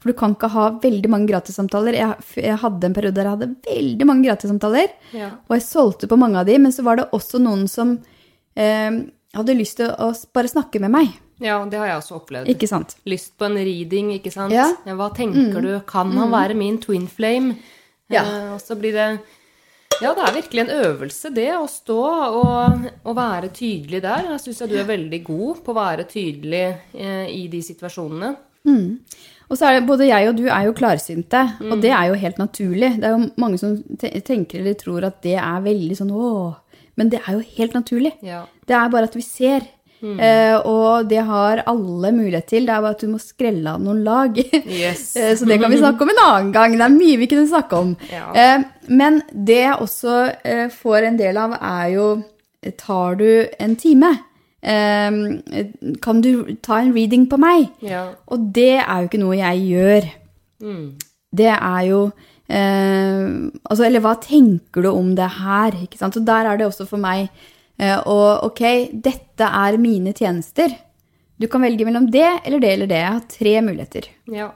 [0.00, 1.98] For du kan ikke ha veldig mange gratissamtaler.
[1.98, 5.28] Jeg, jeg hadde en periode der jeg hadde veldig mange gratissamtaler, Ja.
[5.46, 7.98] og jeg solgte på mange av de, men så var det også noen som
[8.56, 9.02] eh,
[9.36, 11.10] hadde lyst til å bare snakke med meg.
[11.40, 12.48] ja, det har jeg også opplevd.
[12.52, 12.96] Ikke sant?
[13.08, 14.52] lyst på en reading, ikke sant?
[14.56, 14.70] Ja.
[14.86, 14.96] Mm.
[14.98, 15.70] Hva tenker du?
[15.86, 17.58] Kan han være min twin flame?
[18.10, 18.24] Ja.
[18.24, 19.10] Eh, og så blir det
[20.00, 21.98] Ja, det er virkelig en øvelse, det, å stå
[22.40, 24.30] og, og være tydelig der.
[24.32, 26.62] Jeg syns du er veldig god på å være tydelig
[26.94, 28.30] eh, i de situasjonene.
[29.50, 32.16] Og så er det, både jeg og du er jo klarsynte, og det er jo
[32.22, 32.90] helt naturlig.
[33.02, 36.54] Det er jo mange som tenker eller tror at det er veldig sånn åh,
[37.00, 38.12] men det er jo helt naturlig.
[38.22, 38.44] Ja.
[38.68, 39.66] Det er bare at vi ser.
[40.00, 42.64] Eh, og det har alle mulighet til.
[42.64, 44.38] Det er bare at du må skrelle av noen lag.
[44.64, 45.02] Yes.
[45.20, 46.72] Eh, Så det kan vi snakke om en annen gang.
[46.78, 47.92] Det er mye vi kunne snakke om.
[48.10, 48.30] Ja.
[48.32, 52.08] Eh, Men det jeg også eh, får en del av, er jo
[52.76, 54.10] Tar du en time?
[54.62, 55.20] Eh,
[56.04, 57.68] Kan du ta en reading på meg?
[57.80, 58.06] Ja.
[58.28, 60.10] Og det er jo ikke noe jeg gjør.
[60.60, 60.84] Mm.
[61.32, 62.02] Det er jo
[62.48, 63.28] eh,
[63.64, 65.76] altså, Eller hva tenker du om det her?
[65.86, 66.16] Ikke sant?
[66.20, 68.62] Og der er det også for meg Eh, og ok,
[68.92, 70.74] dette er mine tjenester.
[71.40, 72.98] Du kan velge mellom det eller det eller det.
[73.00, 74.08] Jeg har tre muligheter.
[74.28, 74.50] Ja.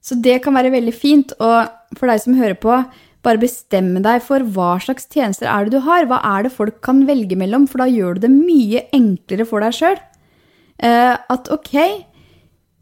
[0.00, 1.34] Så det kan være veldig fint.
[1.42, 2.78] Og for deg som hører på,
[3.26, 6.06] bare bestemme deg for hva slags tjenester er det du har.
[6.08, 7.66] Hva er det folk kan velge mellom?
[7.68, 10.00] For da gjør du det mye enklere for deg sjøl.
[10.80, 11.74] At ok,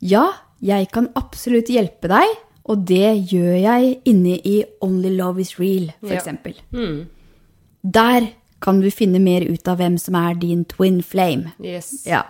[0.05, 0.25] ja,
[0.65, 2.39] jeg kan absolutt hjelpe deg,
[2.71, 6.55] og det gjør jeg inne i Only Love Is Real, for Ja.
[6.73, 7.07] Mm.
[7.85, 8.31] Der
[8.65, 11.53] kan du finne mer ut av hvem som er din twin flame.
[11.61, 12.07] Yes.
[12.09, 12.25] Ja.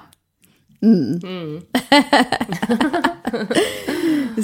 [0.85, 1.63] Mm.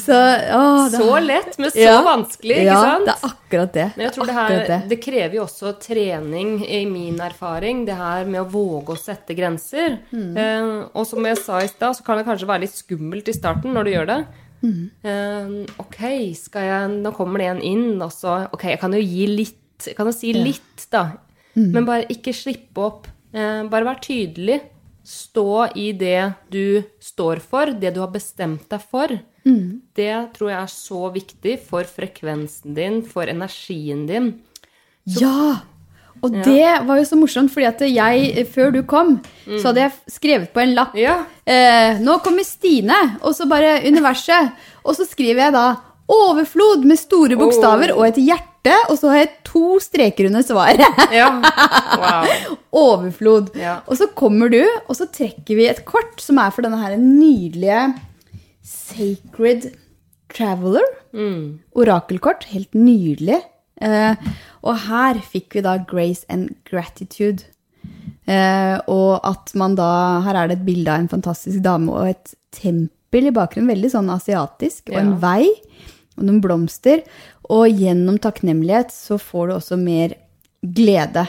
[0.01, 1.97] Så å, det, Så lett, men så Ja.
[2.07, 3.07] vanskelig, ikke ja, sant?
[3.09, 3.87] det er akkurat det.
[3.97, 7.97] Men jeg tror det, er her, det krever jo også trening, i min erfaring, det
[7.99, 9.99] her med å våge å sette grenser.
[10.13, 10.37] Mm.
[10.37, 13.35] Eh, og som jeg sa i stad, så kan det kanskje være litt skummelt i
[13.37, 14.21] starten når du gjør det.
[14.63, 14.91] Mm.
[15.03, 16.01] Eh, ok,
[16.37, 19.87] skal jeg Nå kommer det en inn, og så Ok, jeg kan jo gi litt.
[19.97, 21.07] Kan jo si litt, da.
[21.57, 21.71] Mm.
[21.75, 23.07] Men bare ikke slippe opp.
[23.35, 24.61] Eh, bare vær tydelig.
[25.05, 29.09] Stå i det du står for, det du har bestemt deg for.
[29.47, 29.81] Mm.
[29.97, 34.35] Det tror jeg er så viktig for frekvensen din, for energien din.
[35.19, 35.63] Ja!
[36.23, 39.15] Og det var jo så morsomt, fordi at jeg, før du kom,
[39.57, 41.25] så hadde jeg skrevet på en lapp Ja.
[41.47, 44.53] eh, Nå kommer Stine, og så bare universet.
[44.85, 45.77] Og så skriver jeg da
[46.11, 48.01] 'overflod' med store bokstaver Oh.
[48.03, 48.50] og et hjerte,
[48.91, 50.83] og så har jeg to streker under svaret.
[51.21, 51.29] ja.
[52.01, 52.57] Wow.
[52.77, 53.55] Overflod.
[53.57, 53.79] Ja.
[53.89, 56.97] Og så kommer du, og så trekker vi et kort som er for denne her
[57.01, 57.87] nydelige
[58.63, 59.71] Sacred
[60.31, 60.85] Traveler.
[61.17, 61.61] Mm.
[61.75, 62.45] Orakelkort.
[62.53, 63.41] Helt nydelig.
[63.81, 64.29] Eh,
[64.61, 67.47] og her fikk vi da Grace and Gratitude.
[68.29, 72.11] Eh, og at man da Her er det et bilde av en fantastisk dame og
[72.13, 73.73] et tempel i bakgrunnen.
[73.73, 74.93] Veldig sånn asiatisk.
[74.93, 75.21] Og en Ja.
[75.25, 75.49] vei.
[76.19, 77.03] Og noen blomster.
[77.51, 80.15] Og gjennom takknemlighet så får du også mer
[80.63, 81.27] glede.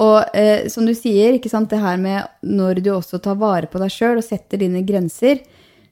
[0.00, 3.70] Og eh, som du sier, ikke sant, det her med når du også tar vare
[3.70, 5.42] på deg sjøl og setter dine grenser,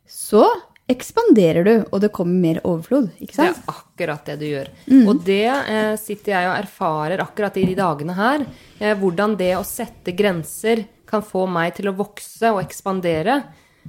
[0.09, 0.47] så
[0.89, 3.11] ekspanderer du, og det kommer mer overflod.
[3.21, 3.59] ikke sant?
[3.59, 4.71] Det er akkurat det du gjør.
[4.89, 5.03] Mm.
[5.11, 8.47] Og det eh, sitter jeg og erfarer akkurat i de dagene her.
[8.79, 13.43] Eh, hvordan det å sette grenser kan få meg til å vokse og ekspandere.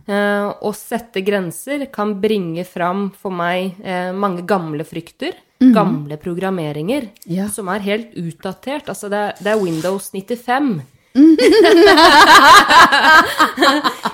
[0.03, 5.37] Eh, å sette grenser kan bringe fram for meg eh, mange gamle frykter.
[5.59, 7.35] Gamle programmeringer Mm.
[7.35, 7.49] Ja.
[7.51, 8.87] som er helt utdatert.
[8.87, 10.81] Altså, det er, det er Windows 95.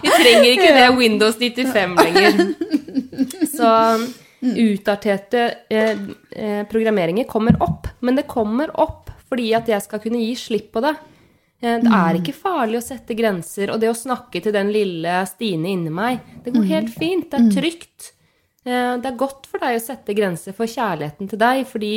[0.01, 2.39] Vi trenger ikke det Windows 95 lenger.
[3.49, 3.69] Så
[4.45, 5.97] utdaterte eh,
[6.35, 7.87] eh, programmeringer kommer opp.
[8.05, 10.95] Men det kommer opp fordi at jeg skal kunne gi slipp på det.
[11.61, 13.71] Eh, det er ikke farlig å sette grenser.
[13.73, 17.29] Og det å snakke til den lille Stine inni meg, det går helt fint.
[17.31, 18.11] Det er trygt.
[18.65, 21.91] Eh, det er godt for deg å sette grenser for kjærligheten til deg, fordi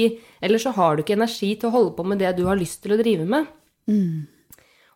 [0.44, 2.82] ellers så har du ikke energi til å holde på med det du har lyst
[2.84, 3.48] til å drive med.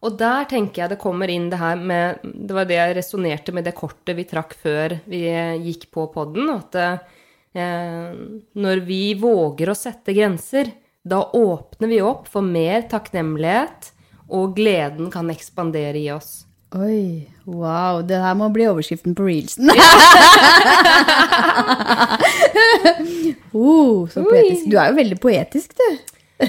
[0.02, 3.52] Og der tenker jeg det kommer inn det her med Det var det jeg resonnerte
[3.54, 5.22] med det kortet vi trakk før vi
[5.62, 6.50] gikk på podden.
[6.50, 8.12] At eh,
[8.58, 13.92] når vi våger å sette grenser, da åpner vi opp for mer takknemlighet,
[14.32, 16.44] og gleden kan ekspandere i oss.
[16.72, 18.00] Oi, wow.
[18.06, 19.68] Det her må bli overskriften på reelsen.
[23.52, 24.70] oh, så poetisk.
[24.72, 25.88] Du er jo veldig poetisk, du.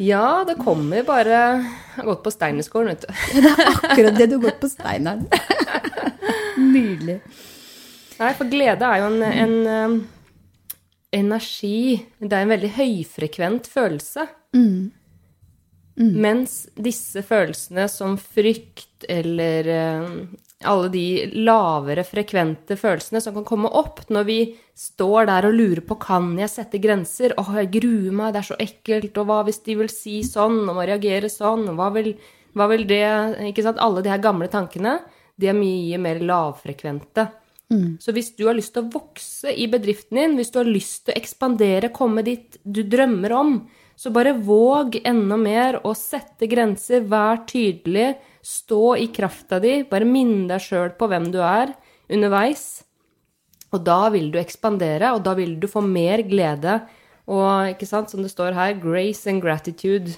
[0.00, 3.10] Ja, det kommer bare Jeg har gått på Steinerskolen, vet du.
[3.42, 5.26] Det er akkurat det du har gått på Steineren.
[6.56, 7.18] Nydelig.
[8.20, 9.98] Nei, for glede er jo en, en um,
[11.12, 14.24] energi Det er en veldig høyfrekvent følelse.
[16.00, 20.14] Mens disse følelsene som frykt eller eh,
[20.64, 21.04] alle de
[21.44, 24.38] lavere frekvente følelsene som kan komme opp når vi
[24.76, 27.34] står der og lurer på kan jeg sette grenser.
[27.40, 29.16] Åh, jeg gruer meg, det er så ekkelt.
[29.20, 31.68] Og hva hvis de vil si sånn, og må reagere sånn?
[31.76, 32.14] Hva vil,
[32.56, 33.02] hva vil det
[33.50, 33.80] Ikke sant?
[33.80, 34.98] Alle de her gamle tankene,
[35.40, 37.28] de er mye mer lavfrekvente.
[38.02, 41.04] Så hvis du har lyst til å vokse i bedriften din, hvis du har lyst
[41.06, 43.52] til å ekspandere, komme dit du drømmer om,
[44.00, 50.08] så bare våg enda mer å sette grenser, vær tydelig, stå i krafta di, bare
[50.08, 51.74] minn deg sjøl på hvem du er
[52.08, 52.80] underveis.
[53.76, 56.78] Og da vil du ekspandere, og da vil du få mer glede.
[57.28, 60.16] Og ikke sant, som det står her, grace and gratitude.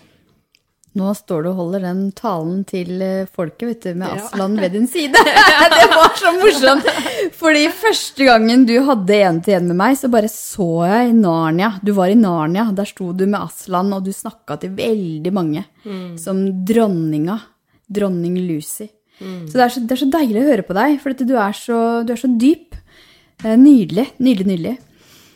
[0.99, 4.19] Nå står du og holder den talen til eh, folket, vet du, med Ja.
[4.27, 5.17] Aslan ved din side.
[5.73, 6.91] det var så morsomt!
[7.39, 11.71] Fordi første gangen du hadde en-til-en med meg, så bare så jeg Narnia.
[11.81, 12.67] Du var i Narnia.
[12.77, 15.65] Der sto du med Aslan, og du snakka til veldig mange.
[16.21, 17.39] Som dronninga.
[17.93, 18.91] Dronning Lucy.
[19.23, 21.53] Så, det er så det er så deilig å høre på deg, for du er
[21.57, 22.77] så, du er så dyp.
[23.43, 24.11] Nydelig.
[24.21, 24.47] Nydelig.
[24.53, 24.77] Nydelig,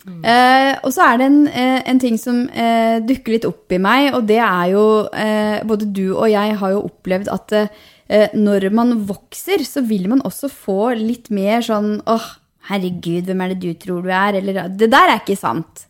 [0.07, 3.81] Eh, og så er det en, eh, en ting som eh, dukker litt opp i
[3.83, 8.29] meg, og det er jo eh, Både du og jeg har jo opplevd at eh,
[8.38, 12.27] når man vokser, så vil man også få litt mer sånn åh,
[12.66, 14.35] herregud, hvem er det du tror du er?
[14.40, 15.85] Eller det der er ikke sant.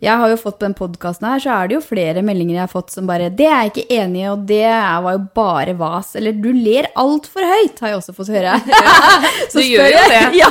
[0.00, 2.62] Jeg har jo fått på den podkasten her, så er det jo flere meldinger jeg
[2.64, 4.62] har fått som bare Det er jeg ikke enig i, og det
[5.04, 6.14] var jo bare vas.
[6.16, 8.56] Eller du ler altfor høyt, har jeg også fått høre.
[8.72, 10.22] Ja, Du gjør jo det.
[10.42, 10.48] Ja,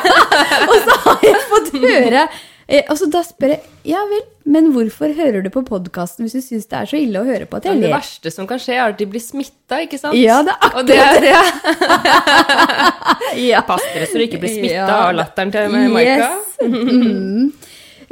[0.70, 2.26] og så har jeg fått høre
[2.68, 3.62] eh, Og så da spør jeg
[3.94, 7.20] ja vel, men hvorfor hører du på podkasten hvis du syns det er så ille
[7.20, 7.88] å høre på at jeg ler?
[7.90, 10.16] det verste som kan skje, er at de blir smitta, ikke sant?
[10.20, 11.36] Ja, det er akkurat det er det.
[13.50, 13.62] Ja.
[13.68, 14.98] Pass dere så du ikke blir smitta Ja.
[15.08, 16.32] av latteren til Maika.
[16.32, 16.58] Yes.
[16.64, 17.52] Mm.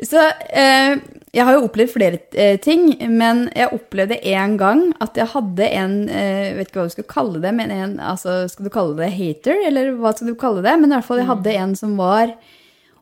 [0.02, 0.96] Så eh,
[1.32, 5.68] jeg har jo opplevd flere eh, ting, men jeg opplevde en gang at jeg hadde
[5.78, 8.98] en eh, Vet ikke hva du skal kalle det, men en altså, Skal du kalle
[9.00, 10.74] det hater, eller hva skal du kalle det?
[10.82, 12.34] Men i hvert fall jeg hadde en som var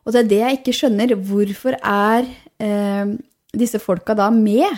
[0.04, 1.16] Og det er det jeg ikke skjønner.
[1.28, 2.28] Hvorfor er
[2.62, 3.12] eh,
[3.56, 4.68] disse folka da med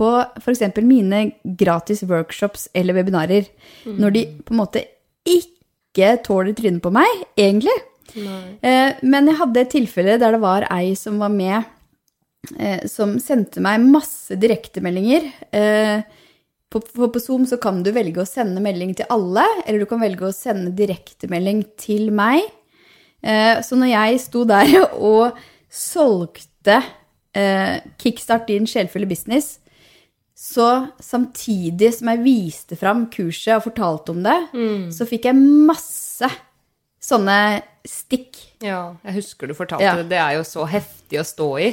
[0.00, 0.08] på
[0.40, 0.64] f.eks.
[0.80, 1.26] mine
[1.60, 3.50] gratis workshops eller webinarer,
[3.84, 4.84] når de på en måte
[5.28, 7.76] ikke tåler trynet på meg, egentlig?
[8.16, 11.68] Eh, men jeg hadde et tilfelle der det var ei som var med,
[12.56, 15.28] eh, som sendte meg masse direktemeldinger.
[15.52, 16.00] Eh,
[16.70, 19.90] på, på, på Zoom så kan du velge å sende melding til alle, eller du
[19.90, 22.46] kan velge å sende direktemelding til meg.
[23.22, 24.74] Eh, så når jeg sto der
[25.12, 25.38] og
[25.70, 26.80] solgte
[27.36, 29.58] eh, Kickstart din sjelfulle business,
[30.40, 34.38] så samtidig som jeg viste fram kurset og fortalte om det,
[34.96, 36.30] så fikk jeg masse
[37.00, 38.36] sånne stikk.
[38.60, 39.94] Ja, jeg husker du fortalte Ja.
[39.96, 40.08] det.
[40.10, 41.70] Det er jo så heftig å stå i.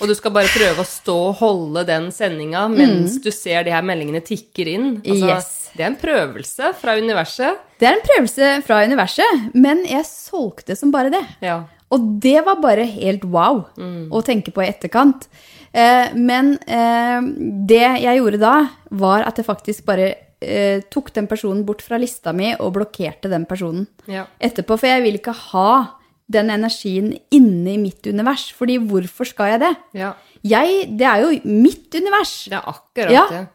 [0.00, 3.70] Og du skal bare prøve å stå og holde den sendinga mens du ser de
[3.74, 5.02] her meldingene tikker inn.
[5.04, 5.28] Altså, Mm.
[5.36, 5.70] Yes.
[5.76, 7.58] Det er en prøvelse fra universet.
[7.78, 11.22] Det er en prøvelse fra universet, men jeg solgte som bare det.
[11.42, 11.64] Ja.
[11.92, 15.28] Og det var bare helt wow å tenke på i etterkant.
[15.74, 17.20] Eh, men eh,
[17.66, 21.98] det jeg gjorde da, var at jeg faktisk bare eh, tok den personen bort fra
[22.00, 24.26] lista mi og blokkerte den personen Ja.
[24.40, 24.78] etterpå.
[24.78, 25.96] For jeg vil ikke ha
[26.30, 28.52] den energien inne i mitt univers.
[28.54, 29.76] Fordi hvorfor skal jeg det?
[29.94, 30.12] ja.
[30.42, 32.44] Jeg, det er jo mitt univers.
[32.48, 33.26] Det er akkurat Ja.
[33.28, 33.48] det.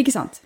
[0.00, 0.40] Ikke sant?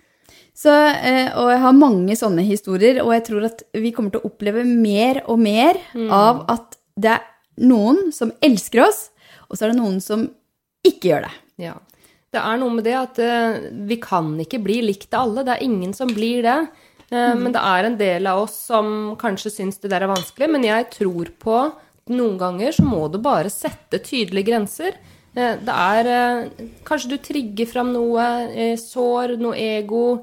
[0.53, 4.19] Så, eh, og jeg har mange sånne historier, og jeg tror at vi kommer til
[4.19, 5.77] å oppleve mer og mer
[6.11, 7.21] av at det er
[7.63, 9.09] noen som elsker oss,
[9.49, 10.27] og så er det noen som
[10.83, 11.31] ikke gjør det.
[11.63, 11.73] Ja.
[12.29, 15.43] Det er noe med det at eh, vi kan ikke bli likt av alle.
[15.47, 16.57] Det er ingen som blir det.
[17.09, 20.49] Eh, Men det er en del av oss som kanskje syns det der er vanskelig.
[20.53, 24.93] Men jeg tror på at noen ganger så må du bare sette tydelige grenser.
[25.35, 26.49] Eh, Det er
[26.85, 30.21] Kanskje du trigger fram noe sår, noe ego.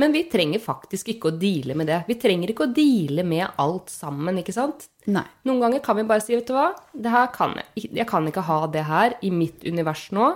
[0.00, 1.98] Men vi trenger faktisk ikke å deale med det.
[2.08, 4.86] Vi trenger ikke å deale med alt sammen, ikke sant?
[5.06, 5.24] Nei.
[5.44, 7.90] Noen ganger kan vi bare si, vet du hva, det her kan jeg.
[7.98, 10.30] Jeg kan ikke ha det her i mitt univers nå.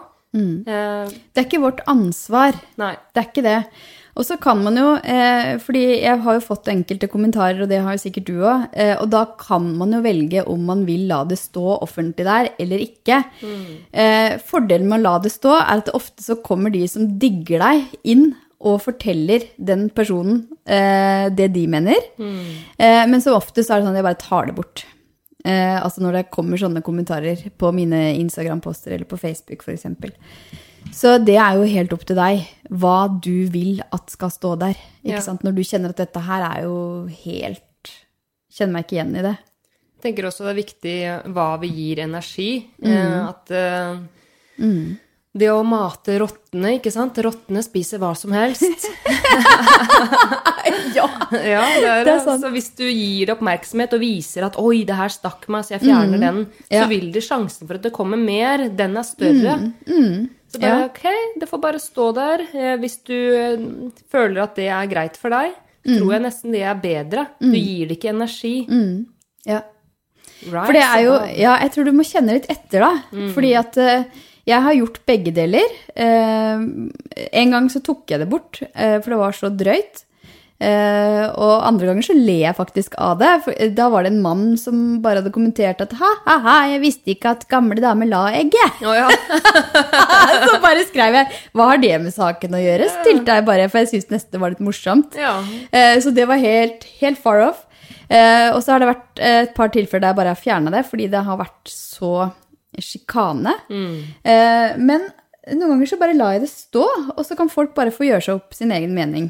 [0.66, 2.54] Eh, Det er ikke vårt ansvar.
[2.78, 2.94] nei.
[3.14, 3.60] Det er ikke det.
[4.16, 7.82] Og så kan man jo, eh, fordi jeg har jo fått enkelte kommentarer, og det
[7.84, 11.06] har jo sikkert du òg, eh, og da kan man jo velge om man vil
[11.10, 13.18] la det stå offentlig der eller ikke.
[13.92, 17.18] Eh, fordelen med å la det stå er at det ofte så kommer de som
[17.18, 22.00] digger deg, inn og forteller den personen eh, det de mener.
[22.80, 24.84] Eh, men så ofte så er det sånn at jeg bare tar det bort.
[25.46, 29.86] Eh, altså når det kommer sånne kommentarer på mine Instagram-poster eller på Facebook f.eks.
[30.94, 34.78] Så det er jo helt opp til deg hva du vil at skal stå der.
[35.06, 35.22] Ja.
[35.22, 35.44] sant?
[35.46, 36.78] Når du kjenner at dette her er jo
[37.24, 37.62] helt
[38.56, 39.30] Kjenner meg ikke igjen i det.
[39.98, 40.92] Jeg tenker også det er viktig
[41.36, 42.46] hva vi gir energi.
[42.80, 43.98] Eh, at eh,
[45.36, 48.86] det å mate rottene, ikke sant Rottene spiser hva som helst.
[50.96, 51.04] Ja.
[51.30, 52.42] ja, det er, Det er sant.
[52.42, 55.84] Så hvis du gir oppmerksomhet og viser at 'oi, det her stakk meg, så jeg
[55.86, 56.82] fjerner den', Ja.
[56.82, 59.56] så vil det sjansen for at det kommer mer, den er større.
[60.48, 60.84] Så bare Ja.
[60.86, 61.04] ok,
[61.40, 62.40] det får bare stå der.
[62.54, 63.58] Eh, Hvis du eh,
[64.10, 65.52] føler at det er greit for deg,
[65.86, 67.26] tror jeg nesten det er bedre.
[67.40, 68.66] Du gir det ikke energi.
[69.46, 69.62] ja.
[70.50, 73.02] Right, For det er jo Ja, jeg tror du må kjenne litt etter, da.
[73.32, 74.04] Fordi at eh,
[74.46, 75.70] jeg har gjort begge deler.
[75.94, 76.66] Eh,
[77.42, 80.02] en gang så tok jeg det bort, eh, for det var så drøyt.
[80.56, 83.32] Eh, og andre ganger så ler jeg faktisk av det.
[83.44, 86.80] For da var det en mann som bare hadde kommentert at ha, ha, ha, jeg
[86.80, 88.78] visste ikke at gamle damer la egget.
[88.86, 89.10] Oh, ja.
[90.48, 92.88] så bare skrev jeg hva har det med saken å gjøre?
[93.02, 95.18] Stilte jeg bare, for jeg syntes nesten det var litt morsomt.
[95.20, 95.36] ja.
[95.70, 97.62] Eh, Så det var helt, helt far off.
[98.08, 100.86] Eh, Og så har det vært et par tilfeller der jeg bare har fjerna det,
[100.88, 102.30] fordi det har vært så
[102.82, 103.52] sjikane.
[103.70, 105.06] Eh, Men
[105.52, 108.24] noen ganger så bare lar jeg det stå, og så kan folk bare få gjøre
[108.26, 109.28] seg opp sin egen mening.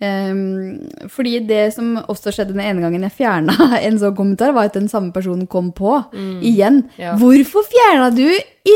[0.00, 4.70] Eh, fordi det som også skjedde den ene gangen jeg fjerna en sånn kommentar, var
[4.70, 5.98] at den samme personen kom på
[6.40, 6.84] igjen.
[6.98, 7.16] Ja.
[7.20, 8.26] Hvorfor fjerna du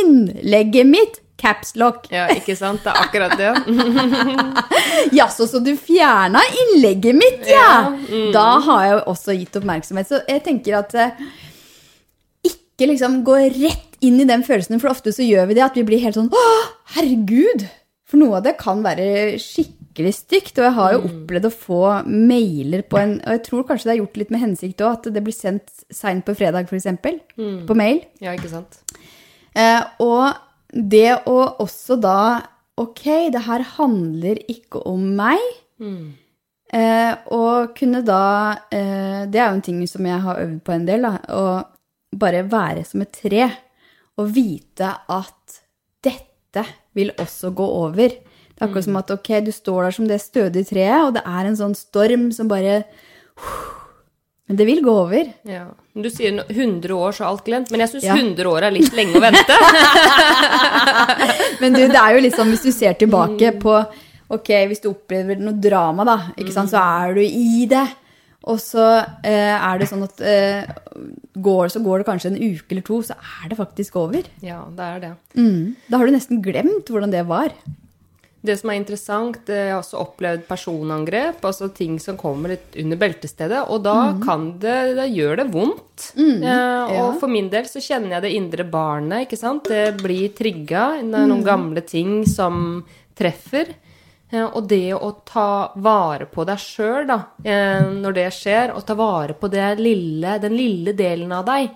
[0.02, 1.18] innlegget mitt?
[1.42, 2.04] Capslock.
[2.14, 2.84] Ja, ikke sant?
[2.84, 3.48] Det er akkurat det.
[5.18, 7.64] Jaså, så du fjerna innlegget mitt, ja?
[8.06, 10.06] Ja, Da har jeg også gitt oppmerksomhet.
[10.06, 11.16] Så jeg tenker at eh,
[12.82, 15.78] ikke liksom gå rett inn i den følelsen, for ofte så gjør vi det at
[15.78, 16.42] vi blir helt sånn Å,
[16.96, 17.68] herregud!
[18.10, 20.58] For noe av det kan være skikkelig stygt.
[20.58, 23.94] Og jeg har jo opplevd å få mailer på en Og jeg tror kanskje det
[23.94, 26.90] er gjort litt med hensikt òg, at det blir sendt seint på fredag, f.eks.
[27.68, 28.02] På mail.
[28.20, 28.82] Ja, ikke sant?
[29.56, 30.34] Eh, og
[30.72, 32.18] det å også da
[32.80, 35.40] Ok, det her handler ikke om meg.
[36.72, 38.20] Eh, og kunne da
[38.72, 41.18] eh, Det er jo en ting som jeg har øvd på en del, da.
[42.12, 43.46] Bare være som et tre.
[44.20, 45.60] Og vite at
[46.04, 46.64] dette
[46.96, 48.08] vil også gå over.
[48.52, 51.22] Det er akkurat som at ok, du står der som det stødige treet, og det
[51.24, 52.82] er en sånn storm som bare
[54.50, 55.28] Men det vil gå over.
[55.48, 55.62] Ja.
[55.96, 57.70] Du sier 100 år, så er alt glemt.
[57.72, 58.16] Men jeg syns Ja.
[58.18, 59.54] 100 år er litt lenge å vente.
[61.62, 63.76] Men du, det er jo liksom, hvis du ser tilbake på
[64.32, 67.82] Ok, hvis du opplever noe drama, da, ikke sant, så er du i det.
[68.50, 68.86] Og så
[69.22, 70.66] eh, er det sånn at eh,
[71.38, 74.26] går, så går det kanskje en uke eller to, så er det faktisk over.
[74.42, 75.12] Ja, det er det.
[75.38, 75.76] Mm.
[75.86, 77.54] Da har du nesten glemt hvordan det var.
[78.42, 82.74] Det som er interessant, eh, jeg har også opplevd personangrep, altså ting som kommer litt
[82.82, 86.08] under beltestedet, og da kan det, da gjør det vondt.
[86.18, 87.06] Eh, og ja.
[87.20, 89.70] for min del så kjenner jeg det indre barnet, ikke sant?
[89.70, 90.88] Det blir trigga.
[90.98, 92.82] Er noen gamle ting som
[93.14, 93.70] treffer.
[94.32, 97.10] Eh, og det å ta vare på deg sjøl,
[97.44, 101.70] eh, når det skjer, og ta vare på det lille, den lille delen av deg,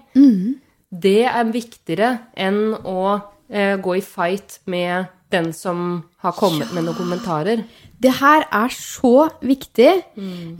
[0.90, 6.86] det er viktigere enn å eh, gå i fight med den som har kommet med
[6.86, 7.64] noen kommentarer.
[7.98, 9.90] Det her er så viktig,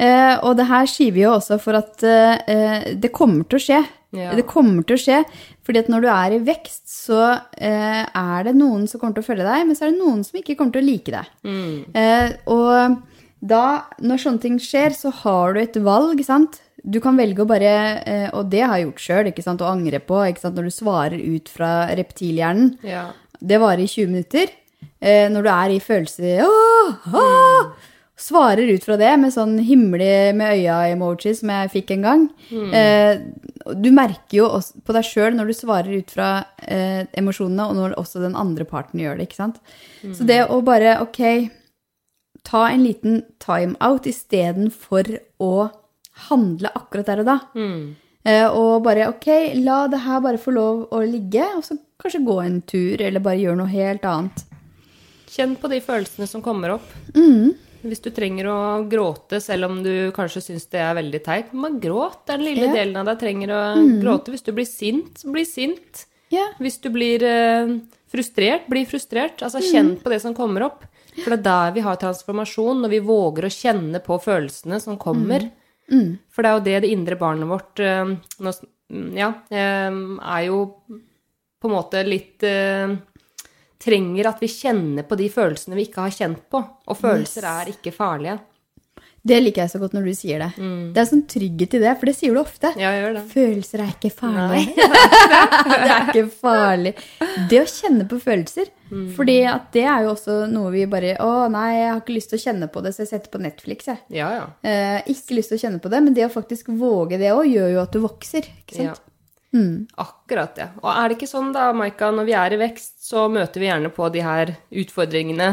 [0.03, 3.63] eh, og det her sier vi jo også for at eh, det kommer til å
[3.63, 3.81] skje.
[4.15, 4.31] Ja.
[4.39, 5.19] Det kommer til å skje,
[5.67, 7.23] fordi at når du er i vekst, så
[7.59, 10.23] eh, er det noen som kommer til å følge deg, men så er det noen
[10.27, 11.33] som ikke kommer til å like deg.
[11.97, 13.03] Eh, og
[13.47, 13.65] da,
[14.01, 16.61] når sånne ting skjer, så har du et valg, sant?
[16.87, 17.73] Du kan velge å bare,
[18.07, 20.57] eh, og det har jeg gjort sjøl, å angre på, ikke sant?
[20.57, 22.77] når du svarer ut fra reptilhjernen.
[22.87, 23.09] Ja.
[23.43, 24.55] Det varer i 20 minutter.
[25.01, 27.73] Eh, når du er i følelser åh, åh,
[28.17, 32.23] Svarer ut fra det med sånn himle med øya-emoji som jeg fikk en gang.
[32.73, 33.19] Eh,
[33.77, 36.31] du merker jo også på deg sjøl når du svarer ut fra
[36.65, 39.27] eh, emosjonene, og når også den andre parten gjør det.
[39.29, 39.61] ikke sant?
[40.17, 41.21] Så det å bare ok,
[42.47, 45.13] ta en liten time-out istedenfor
[45.43, 45.53] å
[46.31, 47.39] handle akkurat der og da.
[48.25, 49.29] Eh, og bare ok,
[49.61, 53.21] la det her bare få lov å ligge, og så kanskje gå en tur, eller
[53.21, 54.47] bare gjøre noe helt annet.
[55.37, 56.89] Kjenn på de følelsene som kommer opp.
[57.13, 57.53] Mm.
[57.87, 58.59] Hvis du trenger å
[58.91, 62.25] gråte, selv om du kanskje syns det er veldig teit, men gråt.
[62.27, 62.73] Den lille Ja.
[62.73, 62.77] Mm.
[62.77, 63.63] delen av deg trenger å
[64.03, 64.33] gråte.
[64.35, 66.07] Hvis du blir sint, bli sint.
[66.35, 66.49] Ja.
[66.59, 67.77] Hvis du blir uh,
[68.11, 69.43] frustrert, bli frustrert.
[69.47, 70.85] Altså kjenn på det som kommer opp.
[71.23, 74.99] For det er der vi har transformasjon, når vi våger å kjenne på følelsene som
[75.01, 75.49] kommer.
[76.35, 78.53] For det er jo det det indre barnet vårt uh, nå,
[78.91, 80.01] mm, Ja, uh,
[80.37, 80.59] er jo
[81.57, 82.43] på en måte litt
[83.83, 86.63] Trenger at vi kjenner på de følelsene vi ikke har kjent på.
[86.87, 88.39] Og følelser er ikke farlige.
[89.27, 90.49] Det liker jeg så godt når du sier det.
[90.95, 92.71] Det er sånn trygghet i det, for det sier du ofte.
[92.79, 93.23] Ja, gjør det.
[93.33, 94.61] Følelser er ikke farlig.
[94.77, 96.93] det er ikke farlig.
[97.51, 98.71] Det å kjenne på følelser.
[99.17, 102.31] Fordi at det er jo også noe vi bare Å, nei, jeg har ikke lyst
[102.31, 103.99] til å kjenne på det, så jeg setter på Netflix, jeg.
[104.15, 104.47] Ja, ja.
[104.63, 107.49] Eh, ikke lyst til å kjenne på det, men det å faktisk våge det òg,
[107.51, 108.47] gjør jo at du vokser.
[108.63, 109.03] Ikke sant?
[109.03, 109.16] ja.
[109.57, 109.87] Mm.
[110.05, 110.69] Akkurat det.
[110.83, 113.71] Og er det ikke sånn da, Maika, når vi er i vekst, så møter vi
[113.71, 114.55] gjerne på de her
[114.85, 115.51] utfordringene.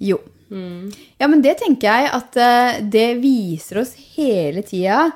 [0.00, 0.20] Jo.
[0.48, 5.10] Ja, men det tenker jeg at eh, det viser oss hele tida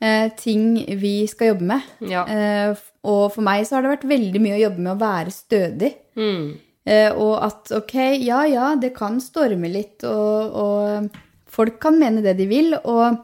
[0.00, 1.88] eh, ting vi skal jobbe med.
[2.08, 2.24] Ja.
[2.24, 5.34] Eh, og for meg så har det vært veldig mye å jobbe med å være
[5.34, 5.92] stødig.
[6.20, 6.46] Mm.
[6.90, 12.24] Eh, og at ok, ja ja, det kan storme litt, og, og folk kan mene
[12.24, 12.74] det de vil.
[12.80, 13.20] Og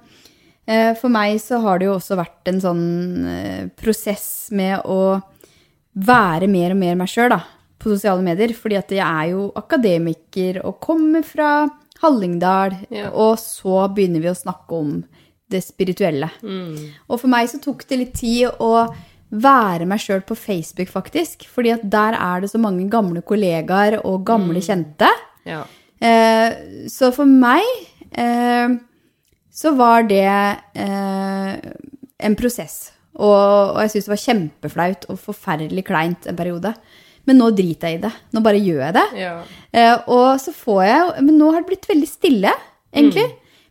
[0.98, 2.84] for meg så har det jo også vært en sånn
[3.30, 5.20] eh, prosess med å
[5.96, 7.40] være mer og mer meg sjøl, da,
[7.78, 8.52] på sosiale medier.
[8.58, 11.50] Fordi at jeg er jo akademiker og kommer fra
[12.02, 13.08] Hallingdal, Ja.
[13.10, 15.04] og så begynner vi å snakke om
[15.48, 16.28] det spirituelle.
[17.08, 18.88] Og for meg så tok det litt tid å
[19.30, 21.46] være meg sjøl på Facebook, faktisk.
[21.48, 25.08] Fordi at der er det så mange gamle kollegaer og gamle kjente.
[25.46, 25.62] Ja.
[26.02, 26.52] Eh,
[26.92, 27.62] så for meg
[28.12, 28.68] eh,
[29.56, 30.26] så var det
[30.76, 31.52] eh,
[32.28, 32.92] en prosess.
[33.16, 36.74] Og, og jeg syntes det var kjempeflaut og forferdelig kleint en periode.
[37.26, 38.12] Men nå driter jeg i det.
[38.36, 39.06] Nå bare gjør jeg det.
[39.24, 39.36] ja.
[39.72, 42.52] Eh, og så får jeg Men nå har det blitt veldig stille,
[42.94, 43.24] egentlig.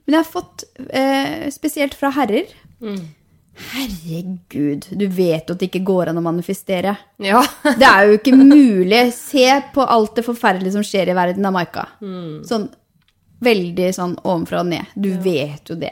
[0.06, 2.50] Men jeg har fått, eh, spesielt fra herrer
[2.84, 3.06] Mm.
[3.56, 6.92] Herregud, du vet jo at det ikke går an å manifestere.
[7.24, 7.40] Ja.
[7.64, 9.00] Det er jo ikke mulig.
[9.16, 11.86] Se på alt det forferdelige som skjer i verden av Maika.
[12.46, 12.68] Sånn
[13.42, 14.86] veldig sånn ovenfra og ned.
[14.96, 15.92] Du vet jo det.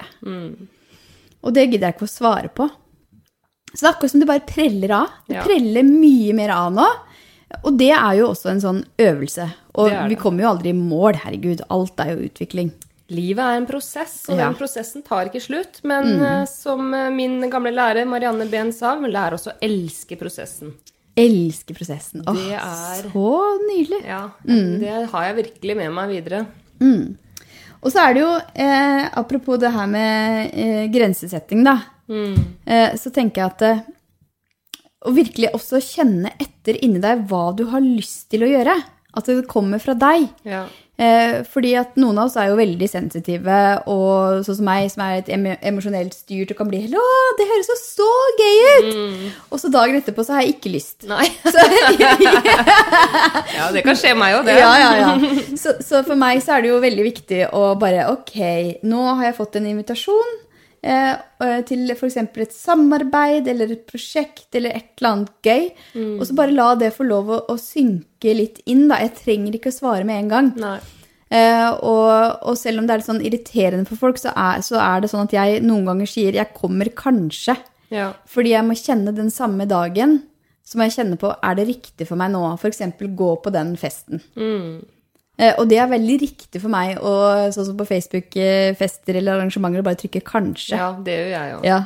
[1.43, 2.69] Og det gidder jeg ikke å svare på.
[3.73, 5.07] Så det er akkurat som det bare preller av.
[5.27, 5.43] Det Ja.
[5.43, 6.85] preller mye mer av nå.
[7.65, 9.51] Og det er jo også en sånn øvelse.
[9.75, 10.09] Og Det det.
[10.09, 11.61] vi kommer jo aldri i mål, herregud.
[11.69, 12.71] Alt er jo utvikling.
[13.09, 14.45] Livet er en prosess, og Ja.
[14.47, 15.83] den prosessen tar ikke slutt.
[15.83, 16.47] Men mm.
[16.47, 20.73] som eh, min gamle lærer Marianne Behn sa, lærer også å elske prosessen.
[21.15, 22.23] Elsker prosessen.
[22.25, 24.05] Åh, er- så nydelig.
[24.05, 26.47] Ja, Det har jeg virkelig med meg videre.
[27.83, 31.77] Og så er det jo, eh, apropos det her med eh, grensesetting, da,
[32.65, 33.81] eh, så tenker jeg at eh,
[35.03, 38.75] å virkelig også kjenne etter inni deg hva du har lyst til å gjøre.
[39.13, 40.29] At det kommer fra deg.
[40.47, 40.63] Ja.
[40.93, 43.55] Eh, fordi at noen av oss er jo veldig sensitive,
[43.89, 47.05] og sånn som meg, som er et emo emosjonelt styrt og kan bli Å,
[47.39, 48.91] det høres jo så gøy ut!
[49.49, 51.07] Og så dagen etterpå så har jeg ikke lyst.
[51.09, 51.25] Nei.
[51.53, 51.57] Så,
[53.57, 54.55] Ja, det kan skje meg òg, det.
[54.61, 55.11] ja, ja, ja.
[55.57, 58.35] Så, så for meg så er det jo veldig viktig å bare Ok,
[58.85, 60.31] nå har jeg fått en invitasjon
[60.83, 62.17] til f.eks.
[62.19, 65.69] et samarbeid eller et prosjekt eller et eller annet gøy.
[66.17, 68.89] Og så bare la det få lov å, å synke litt inn.
[68.91, 68.99] da.
[68.99, 70.51] Jeg trenger ikke å svare med en gang.
[70.59, 70.79] Nei.
[71.33, 74.77] Eh, og, og selv om det er litt sånn irriterende for folk, så er, så
[74.83, 77.57] er det sånn at jeg noen ganger sier 'jeg kommer kanskje'.
[77.93, 78.11] Ja.
[78.29, 80.21] Fordi jeg må kjenne den samme dagen.
[80.63, 82.81] Så må jeg kjenne på er det riktig for meg nå f.eks.
[83.17, 84.21] gå på den festen.
[84.37, 84.85] Eh,
[85.57, 89.87] og det er veldig riktig for meg, og sånn som på Facebook-fester eller arrangementer, å
[89.87, 90.77] bare trykke 'kanskje'.
[90.77, 91.65] ja, det gjør jeg òg.
[91.65, 91.81] Ja.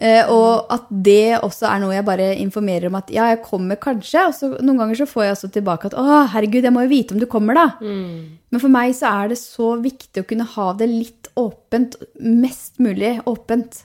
[0.00, 3.76] Eh, og at det også er noe jeg bare informerer om at ja, jeg kommer
[3.76, 4.24] kanskje.
[4.30, 6.92] Og så noen ganger så får jeg også tilbake at å, herregud, jeg må jo
[6.94, 7.66] vite om du kommer, da.
[7.82, 11.98] Men for meg så er det så viktig å kunne ha det litt åpent.
[12.18, 13.84] Mest mulig åpent.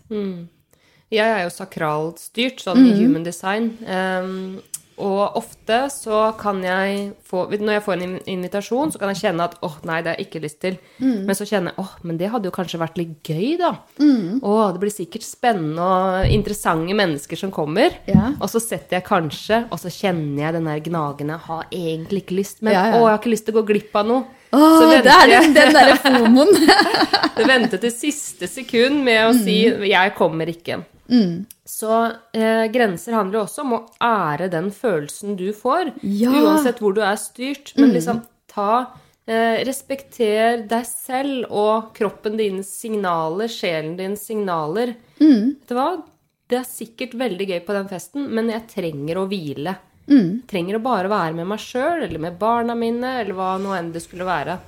[1.11, 3.77] Jeg er jo sakralstyrt, sånn sånn i human design.
[3.87, 4.59] Um,
[4.97, 9.45] og ofte så kan jeg få Når jeg får en invitasjon, så kan jeg kjenne
[9.45, 10.77] at åh, nei, det har jeg ikke lyst til.
[11.27, 13.73] Men så kjenner jeg åh, men det hadde jo kanskje vært litt gøy, da.
[14.41, 17.99] Åh, det blir sikkert spennende og interessante mennesker som kommer.
[18.09, 18.31] Ja.
[18.39, 22.39] Og så setter jeg kanskje, og så kjenner jeg den der gnagende Har egentlig ikke
[22.39, 22.97] lyst, men Ja, ja.
[22.97, 24.25] åh, jeg har ikke lyst til å gå glipp av noe.
[24.55, 26.53] Åh, så det er den, den derre fomoen.
[27.51, 30.96] venter til siste sekund med å si 'jeg kommer ikke'.
[31.65, 31.91] Så
[32.33, 36.31] eh, grenser handler jo også om å ære den følelsen du får, Ja.
[36.31, 37.73] uansett hvor du er styrt.
[37.77, 38.87] Men liksom ta
[39.27, 44.95] eh, Respekter deg selv og kroppen dine signaler, sjelen din signaler.
[45.59, 45.89] Vet du hva?
[46.47, 49.75] Det er sikkert veldig gøy på den festen, men jeg trenger å hvile.
[50.47, 53.91] Trenger å bare være med meg sjøl eller med barna mine eller hva nå enn
[53.91, 54.59] det skulle være.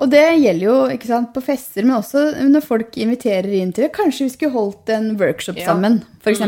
[0.00, 3.90] Og det gjelder jo ikke sant, på fester, men også når folk inviterer inn til
[3.92, 5.66] Kanskje vi skulle holdt en workshop Ja.
[5.68, 6.40] sammen, f.eks.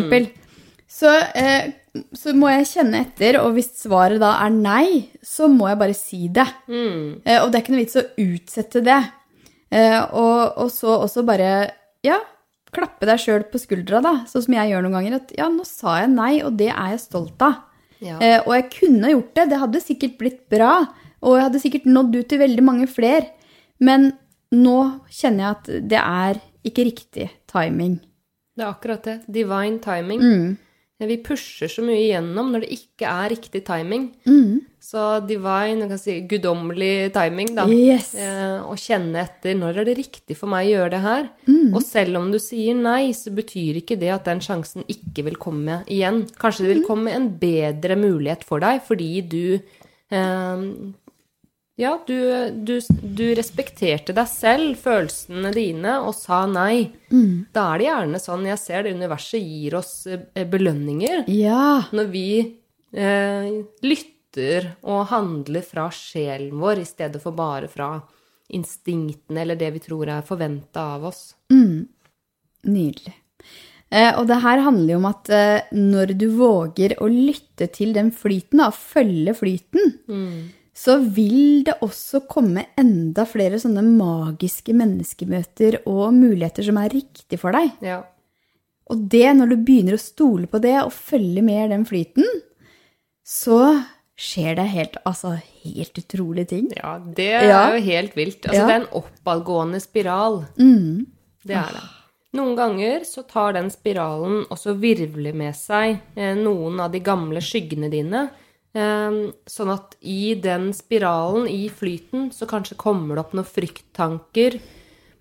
[0.92, 1.72] Så, eh,
[2.16, 5.96] så må jeg kjenne etter, og hvis svaret da er nei, så må jeg bare
[5.96, 6.46] si det.
[7.24, 9.00] Eh, og det er ikke noe vits å utsette det.
[9.72, 11.70] Eh, og, og så også bare
[12.04, 12.18] ja,
[12.72, 15.18] klappe deg sjøl på skuldra, da, sånn som jeg gjør noen ganger.
[15.20, 17.60] At ja, nå sa jeg nei, og det er jeg stolt av.
[18.02, 18.16] Ja.
[18.18, 20.72] Eh, og jeg kunne gjort det, det hadde sikkert blitt bra,
[21.22, 23.28] og jeg hadde sikkert nådd ut til veldig mange flere.
[23.82, 24.12] Men
[24.54, 24.78] nå
[25.10, 27.98] kjenner jeg at det er ikke riktig timing.
[28.56, 29.16] Det er akkurat det.
[29.32, 30.20] Divine timing.
[30.22, 30.58] Mm.
[31.02, 34.04] Vi pusher så mye igjennom når det ikke er riktig timing.
[34.22, 34.60] Mm.
[34.78, 37.64] Så divine, du kan si guddommelig timing, da.
[37.66, 38.12] Yes.
[38.14, 41.26] Eh, å kjenne etter når er det riktig for meg å gjøre det her.
[41.48, 41.74] Mm.
[41.74, 45.40] Og selv om du sier nei, så betyr ikke det at den sjansen ikke vil
[45.42, 46.22] komme igjen.
[46.38, 46.68] Kanskje Mm.
[46.68, 49.44] det vil komme en bedre mulighet for deg fordi du
[50.12, 50.66] eh,
[51.80, 52.16] ja, du,
[52.68, 56.90] du, du respekterte deg selv, følelsene dine, og sa nei.
[57.10, 57.46] Mm.
[57.54, 61.84] Da er det gjerne sånn Jeg ser det universet gir oss eh, belønninger Ja.
[61.96, 62.26] når vi
[62.92, 63.48] eh,
[63.82, 67.94] lytter og handler fra sjelen vår i stedet for bare fra
[68.52, 71.20] instinktene eller det vi tror er forventa av oss.
[71.52, 71.86] Mm.
[72.68, 73.14] Nydelig.
[73.92, 77.92] Eh, og det her handler jo om at eh, når du våger å lytte til
[77.96, 79.96] den flyten, da, følge flyten,
[80.74, 87.38] så vil det også komme enda flere sånne magiske menneskemøter og muligheter som er riktig
[87.42, 87.74] for deg.
[87.84, 88.00] Ja.
[88.90, 92.24] Og det, når du begynner å stole på det og følge med den flyten,
[93.24, 93.84] så
[94.18, 96.66] skjer det helt, altså, helt utrolige ting.
[96.76, 97.62] ja, det er Ja.
[97.74, 98.40] jo helt vilt.
[98.46, 98.66] Altså, Ja.
[98.66, 100.46] det er en oppadgående spiral.
[100.56, 101.88] Det er det.
[102.34, 107.40] Noen ganger så tar den spiralen også virvler med seg eh, noen av de gamle
[107.40, 108.30] skyggene dine.
[108.72, 109.16] Eh,
[109.46, 114.60] sånn at i den spiralen, i flyten, så kanskje kommer det opp noen frykttanker.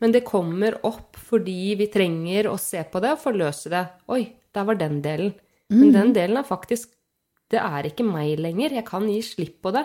[0.01, 3.83] Men det kommer opp fordi vi trenger å se på det og forløse det.
[4.09, 4.23] Oi,
[4.55, 5.35] der var den delen.
[5.71, 6.89] Men den delen er faktisk
[7.51, 8.71] Det er ikke meg lenger.
[8.71, 9.83] Jeg kan gi slipp på det.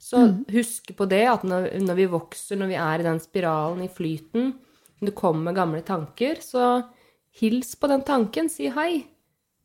[0.00, 3.82] Så husk på det at når, når vi vokser, når vi er i den spiralen
[3.84, 4.54] i flyten,
[4.98, 6.88] når det kommer gamle tanker, så
[7.42, 8.48] hils på den tanken.
[8.48, 9.04] Si hei.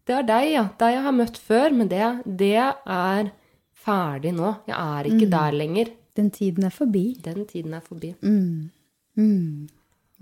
[0.04, 0.64] Det er deg, ja.
[0.80, 3.32] Deg jeg har møtt før, men det, det er
[3.84, 4.52] ferdig nå.
[4.68, 5.92] Jeg er ikke der lenger.
[6.18, 7.06] Den tiden er forbi.
[7.24, 8.14] Den tiden er forbi.
[8.22, 8.70] Mm.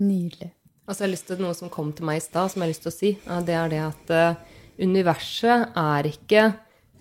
[0.02, 0.52] Nydelig.
[0.86, 2.66] Og så har jeg lyst til noe som kom til meg i stad, som jeg
[2.66, 3.10] har lyst til å si.
[3.26, 6.46] Ja, det er det at uh, universet er ikke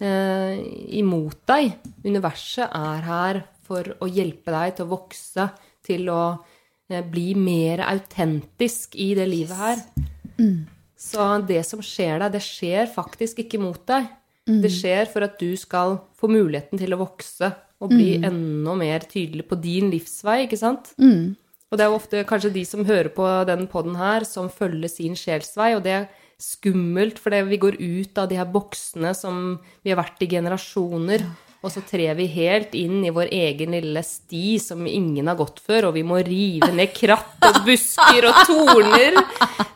[0.01, 0.53] uh,
[1.01, 1.77] imot deg.
[2.05, 5.47] Universet er her for å hjelpe deg til å vokse,
[5.85, 9.83] til å uh, bli mer autentisk i det livet her.
[11.01, 14.05] Så det som skjer deg, det skjer faktisk ikke mot deg.
[14.61, 19.05] Det skjer for at du skal få muligheten til å vokse og bli enda mer
[19.09, 20.91] tydelig på din livsvei, ikke sant?
[21.71, 24.91] Og det er jo ofte kanskje de som hører på den poden her, som følger
[24.91, 26.09] sin sjelsvei, og det er
[26.41, 31.25] skummelt, for vi går ut av de her boksene som vi har vært i generasjoner,
[31.61, 35.59] og så trer vi helt inn i vår egen lille sti som ingen har gått
[35.61, 39.19] før, og vi må rive ned kratt og busker og torner.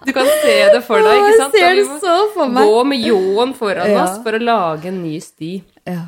[0.01, 1.57] Du kan se det for deg, ikke sant?
[1.59, 2.65] Ser Og vi det må.
[2.65, 5.53] Gå med ljåen foran oss for å lage en ny sti.
[5.85, 6.07] Ja.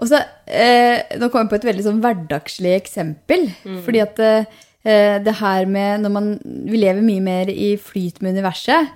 [0.00, 3.48] Og så, eh, Nå kom jeg på et veldig sånn hverdagslig eksempel.
[3.84, 8.36] Fordi at eh, det her med Når man, vi lever mye mer i flyt med
[8.36, 8.92] universet,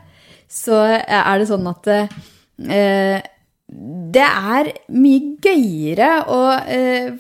[0.49, 3.21] så er det sånn at eh,
[4.15, 7.15] det er mye gøyere og eh,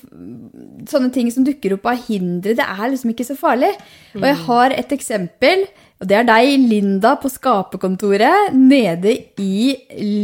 [0.90, 3.72] sånne ting som dukker opp av hindre, det er liksom ikke så farlig.
[4.18, 5.64] Og jeg har et eksempel,
[6.02, 9.72] og det er deg, Linda, på skaperkontoret nede i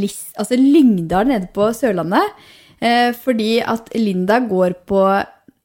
[0.02, 2.36] Lis, altså Lyngdal nede på Sørlandet.
[2.80, 5.04] Eh, fordi at Linda går på,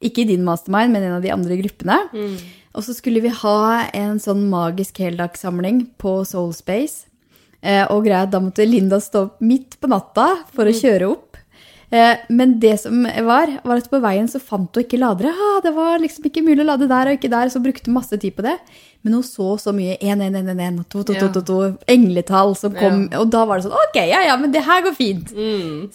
[0.04, 2.00] ikke i din mastermind, men en av de andre gruppene.
[2.76, 3.60] Og så skulle vi ha
[3.96, 7.06] en sånn magisk heldagssamling på Soul Space.
[7.06, 7.15] Eh,
[7.90, 11.26] og greia, da måtte Linda stå opp midt på natta for å kjøre opp.
[11.96, 15.32] Eh, men det som var, var at på veien så fant hun ikke ladere.
[15.32, 17.98] Ah, det var liksom ikke mulig å lade der og ikke der, så brukte hun
[18.00, 18.56] masse tid på det.
[19.06, 21.60] Men hun så så mye 1, 1, 1, 1, 1, 2, 2, 2, 2, 2,
[21.94, 24.98] engletall som kom, og da var det sånn, ok, ja, ja, men det her går
[24.98, 25.32] fint.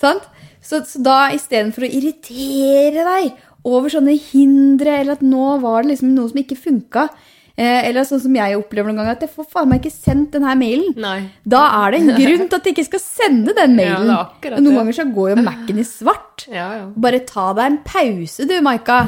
[0.00, 0.28] Sant?
[0.62, 3.32] Så, så da istedenfor å irritere deg
[3.66, 7.08] over sånne hindre, eller at nå var det liksom noe som ikke funka,
[7.60, 10.32] eh, eller sånn som jeg opplever noen ganger, at jeg får faen meg ikke sendt
[10.36, 10.94] denne mailen.
[11.00, 11.18] Nei.
[11.44, 14.08] Da er det en grunn til at jeg ikke skal sende den mailen.
[14.10, 16.46] Ja, akkurat noen ganger så går jo Mac-en i svart.
[16.48, 16.86] Ja, ja.
[17.06, 19.02] Bare ta deg en pause, du, Maika.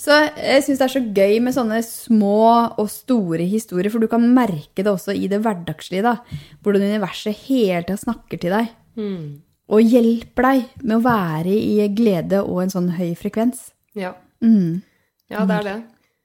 [0.00, 2.36] Så jeg syns det er så gøy med sånne små
[2.80, 6.02] og store historier, for du kan merke det også i det hverdagslige.
[6.06, 6.14] da,
[6.64, 8.72] Hvordan universet hele tida snakker til deg.
[9.70, 13.68] Og hjelper deg med å være i glede og en sånn høy frekvens.
[13.94, 14.14] Ja.
[14.40, 14.80] Mm.
[15.28, 15.76] ja, det er det.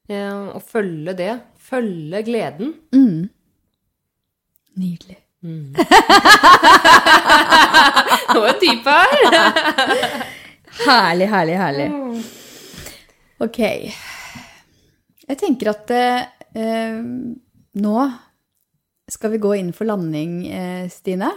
[0.10, 1.32] Eh, og følge det.
[1.58, 2.74] Følge gleden.
[4.76, 5.18] Nydelig.
[8.26, 9.12] Det var dyp her!
[10.86, 11.86] Herlig, herlig, herlig.
[13.46, 13.60] Ok.
[15.26, 16.98] Jeg tenker at eh,
[17.86, 17.96] nå
[19.12, 21.30] skal vi gå inn for landing, eh, Stine.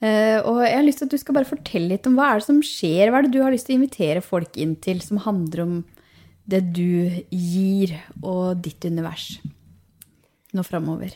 [0.00, 2.40] Eh, og jeg har lyst til at du skal bare fortelle litt om hva er
[2.40, 3.10] det som skjer.
[3.12, 5.76] Hva er det du har lyst til å invitere folk inn til som handler om
[6.46, 9.36] det du gir og ditt univers
[10.54, 11.14] nå framover?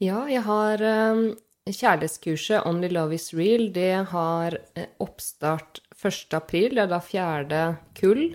[0.00, 1.24] Ja, jeg har eh,
[1.68, 3.68] kjærlighetskurset Only Love Is Real.
[3.74, 6.38] Det har eh, oppstart 1.
[6.38, 7.64] april, det er da fjerde
[7.98, 8.30] kull.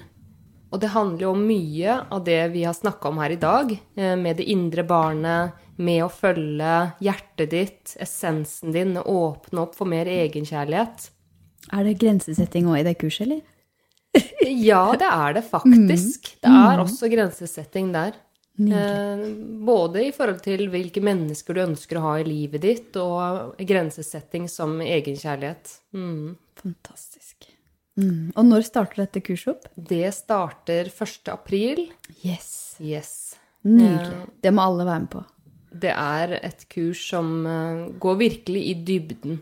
[0.73, 3.71] Og det handler jo om mye av det vi har snakka om her i dag,
[3.95, 9.89] eh, med det indre barnet, med å følge hjertet ditt, essensen din, åpne opp for
[9.89, 11.09] mer egenkjærlighet.
[11.73, 13.41] Er det grensesetting òg i det kurset, eller?
[14.69, 16.35] Ja, det er det faktisk.
[16.43, 18.15] Det er også grensesetting der.
[18.55, 19.25] Eh,
[19.67, 24.47] både i forhold til hvilke mennesker du ønsker å ha i livet ditt, og grensesetting
[24.51, 25.75] som egenkjærlighet.
[25.97, 26.35] Mm.
[26.61, 27.49] Fantastisk.
[27.99, 28.31] Mm.
[28.35, 29.67] Og når starter dette kurset opp?
[29.75, 31.31] Det starter 1.
[31.31, 31.87] april.
[32.23, 32.75] Yes.
[32.79, 33.11] Yes.
[33.65, 34.27] Nydelig.
[34.43, 35.23] Det må alle være med på.
[35.75, 39.39] Det er et kurs som eh, går virkelig i dybden.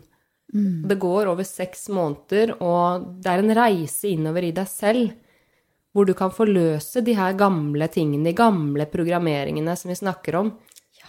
[0.54, 5.10] Det går over seks måneder, og det er en reise innover i deg selv.
[5.94, 10.52] Hvor du kan forløse de her gamle tingene, de gamle programmeringene som vi snakker om.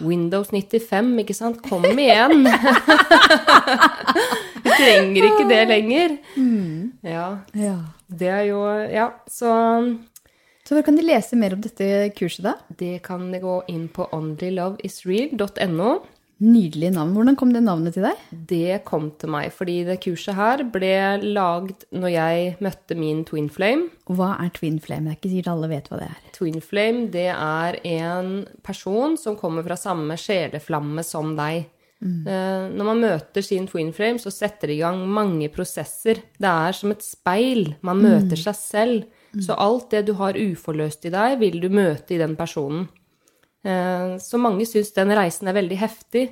[0.01, 1.61] Windows 95, ikke sant?
[1.69, 2.43] Kom igjen!
[4.65, 6.15] Vi trenger ikke det lenger.
[7.05, 7.75] Ja, Ja.
[8.09, 8.59] det er jo
[8.91, 9.51] Ja, så
[10.65, 12.53] Så hvor kan de lese mer om dette kurset, da?
[12.75, 15.91] det kan gå inn på onlyloveisreal.no.
[16.43, 17.13] Nydelig navn.
[17.15, 18.23] Hvordan kom det navnet til deg?
[18.49, 23.47] Det kom til meg fordi det kurset her ble lagd når jeg møtte min twin
[23.47, 23.87] flame.
[24.11, 25.07] Hva er twin flame?
[25.07, 26.17] Det er ikke sikkert alle vet hva det er.
[26.35, 28.33] Twin flame, det er en
[28.67, 31.69] person som kommer fra samme sjeleflamme som deg.
[32.03, 32.27] Mm.
[32.75, 36.19] Når man møter sin twin flame, så setter det i gang mange prosesser.
[36.35, 37.77] Det er som et speil.
[37.87, 39.07] Man møter seg selv.
[39.39, 42.85] Så alt det du har uforløst i deg, vil du møte i den personen.
[43.65, 46.27] Eh, Så mange syns den reisen er veldig heftig,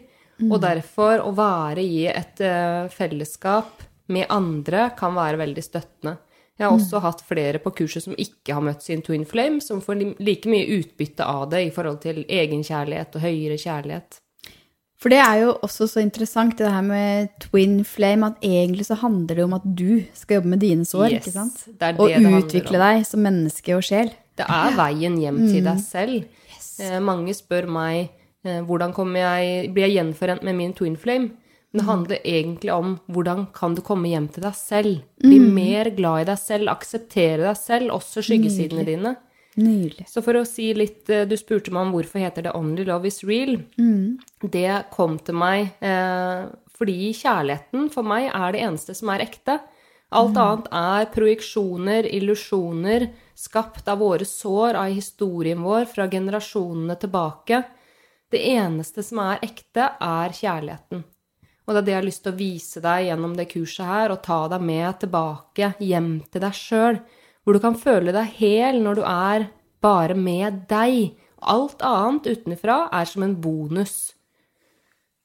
[0.50, 6.18] og derfor å være i et eh, fellesskap med andre kan være veldig støttende.
[6.60, 9.80] Jeg har også hatt flere på kurset som ikke har møtt sin twin flame, som
[9.82, 14.20] får like mye utbytte av det i forhold til egenkjærlighet og høyere kjærlighet.
[15.02, 18.96] For det er jo også så interessant, det her med twin flame, at egentlig så
[19.02, 21.66] handler det om at du skal jobbe med dine sår, Yes, ikke sant?
[21.68, 24.14] det det Og det utvikle deg som menneske og sjel.
[24.38, 26.24] Det er veien hjem til deg selv.
[26.82, 28.12] Eh, mange spør meg
[28.46, 31.34] eh, hvordan jeg, blir jeg gjenforent med min twin flame.
[31.74, 35.04] Men det handler egentlig om hvordan kan du komme hjem til deg selv.
[35.18, 39.16] Bli mer glad i deg selv, akseptere deg selv, også skyggesidene dine.
[39.58, 40.06] Nydelig.
[40.10, 43.10] Så for å si litt eh, Du spurte meg om hvorfor heter det Only Love
[43.10, 43.58] Is Real.
[44.42, 49.60] Det kom til meg eh, fordi kjærligheten for meg er det eneste som er ekte.
[50.14, 57.64] Alt annet er projeksjoner, illusjoner, skapt av våre sår, av historien vår fra generasjonene tilbake.
[58.32, 61.04] Det eneste som er ekte, er kjærligheten.
[61.64, 64.14] Og det er det jeg har lyst til å vise deg gjennom det kurset her,
[64.14, 66.98] og ta deg med tilbake hjem til deg sjøl,
[67.44, 69.48] hvor du kan føle deg hel når du er
[69.84, 71.16] bare med deg.
[71.44, 74.14] Alt annet utenfra er som en bonus.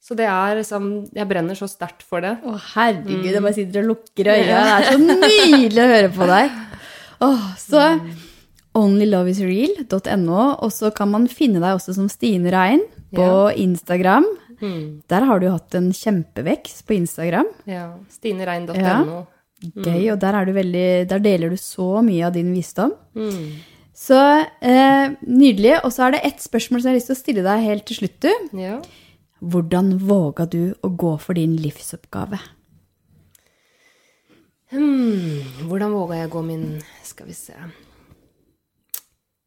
[0.02, 2.38] Så det er liksom Jeg brenner så sterkt for det.
[2.40, 4.64] Å, herregud, jeg bare sitter og lukker øynene.
[4.64, 6.58] Det er så nydelig å høre på deg.
[7.24, 7.84] Åh, så
[8.78, 14.28] onlyloveisreal.no, og så kan man finne deg også som Stine Rein på Instagram.
[15.08, 17.48] Der har du hatt en kjempevekst på Instagram.
[17.68, 17.90] Ja.
[18.10, 18.76] Stinerein.no.
[18.78, 19.24] Ja.
[19.58, 22.92] Gøy, og der, er du veldig, der deler du så mye av din visdom.
[23.18, 23.58] Mm.
[23.98, 24.18] Så
[24.62, 25.80] eh, nydelig.
[25.82, 27.86] Og så er det ett spørsmål som jeg har lyst til å stille deg helt
[27.88, 28.60] til slutt, du.
[28.62, 28.78] Ja.
[29.38, 32.38] Hvordan våga du å gå for din livsoppgave?
[34.68, 36.64] Hmm, hvordan våga jeg gå min
[37.06, 37.54] Skal vi se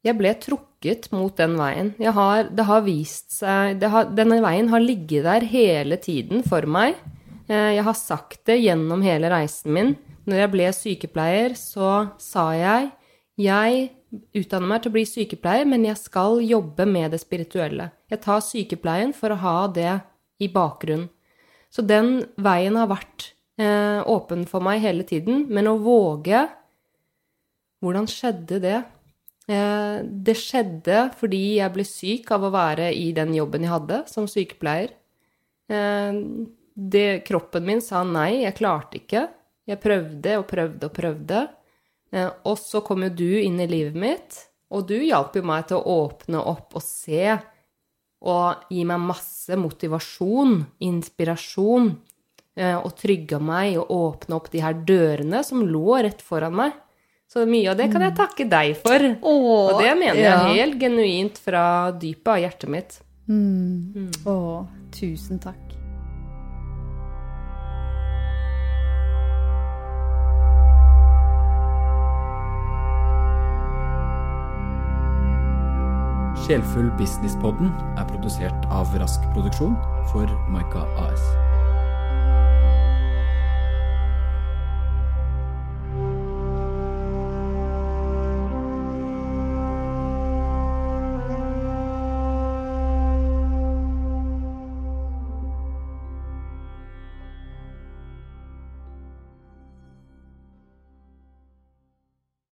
[0.02, 1.92] Jeg ble trukket mot den veien.
[2.16, 6.96] Har, det har vist seg har, Denne veien har ligget der hele tiden for meg.
[7.46, 9.94] Eh, Jeg har sagt det gjennom hele reisen min.
[10.26, 12.90] Når jeg ble sykepleier, så sa jeg
[13.38, 13.90] jeg
[14.36, 17.88] utdanner meg til å bli sykepleier, men jeg skal jobbe med det spirituelle.
[18.12, 19.94] Jeg tar sykepleien for å ha det
[20.42, 21.08] i bakgrunnen.
[21.72, 23.30] Så den veien har vært
[23.60, 25.44] åpen for meg hele tiden.
[25.52, 26.46] Men å våge
[27.82, 28.76] Hvordan skjedde det?
[29.50, 34.02] Eh, det skjedde fordi jeg ble syk av å være i den jobben jeg hadde
[34.10, 34.92] som sykepleier.
[35.66, 36.20] Eh,
[36.72, 39.26] det, kroppen min sa nei, jeg klarte ikke.
[39.68, 41.42] Jeg prøvde og prøvde og prøvde.
[42.14, 44.38] Eh, og så kom jo du inn i livet mitt,
[44.72, 47.34] og du hjalp jo meg til å åpne opp og se
[48.22, 52.11] og gi meg masse motivasjon, inspirasjon, eh,
[52.52, 56.74] og trygga meg og åpne opp de her dørene som lå rett foran meg.
[57.32, 59.06] Så mye av det kan jeg takke deg for.
[59.24, 60.40] og det mener jeg ja.
[60.52, 61.64] helt genuint fra
[61.96, 62.98] dypet av hjertet mitt.
[64.28, 65.62] Å, tusen takk.
[76.42, 79.78] Sjelfull Businesspodden er produsert av Rask Produksjon
[80.10, 81.51] for Maika AS.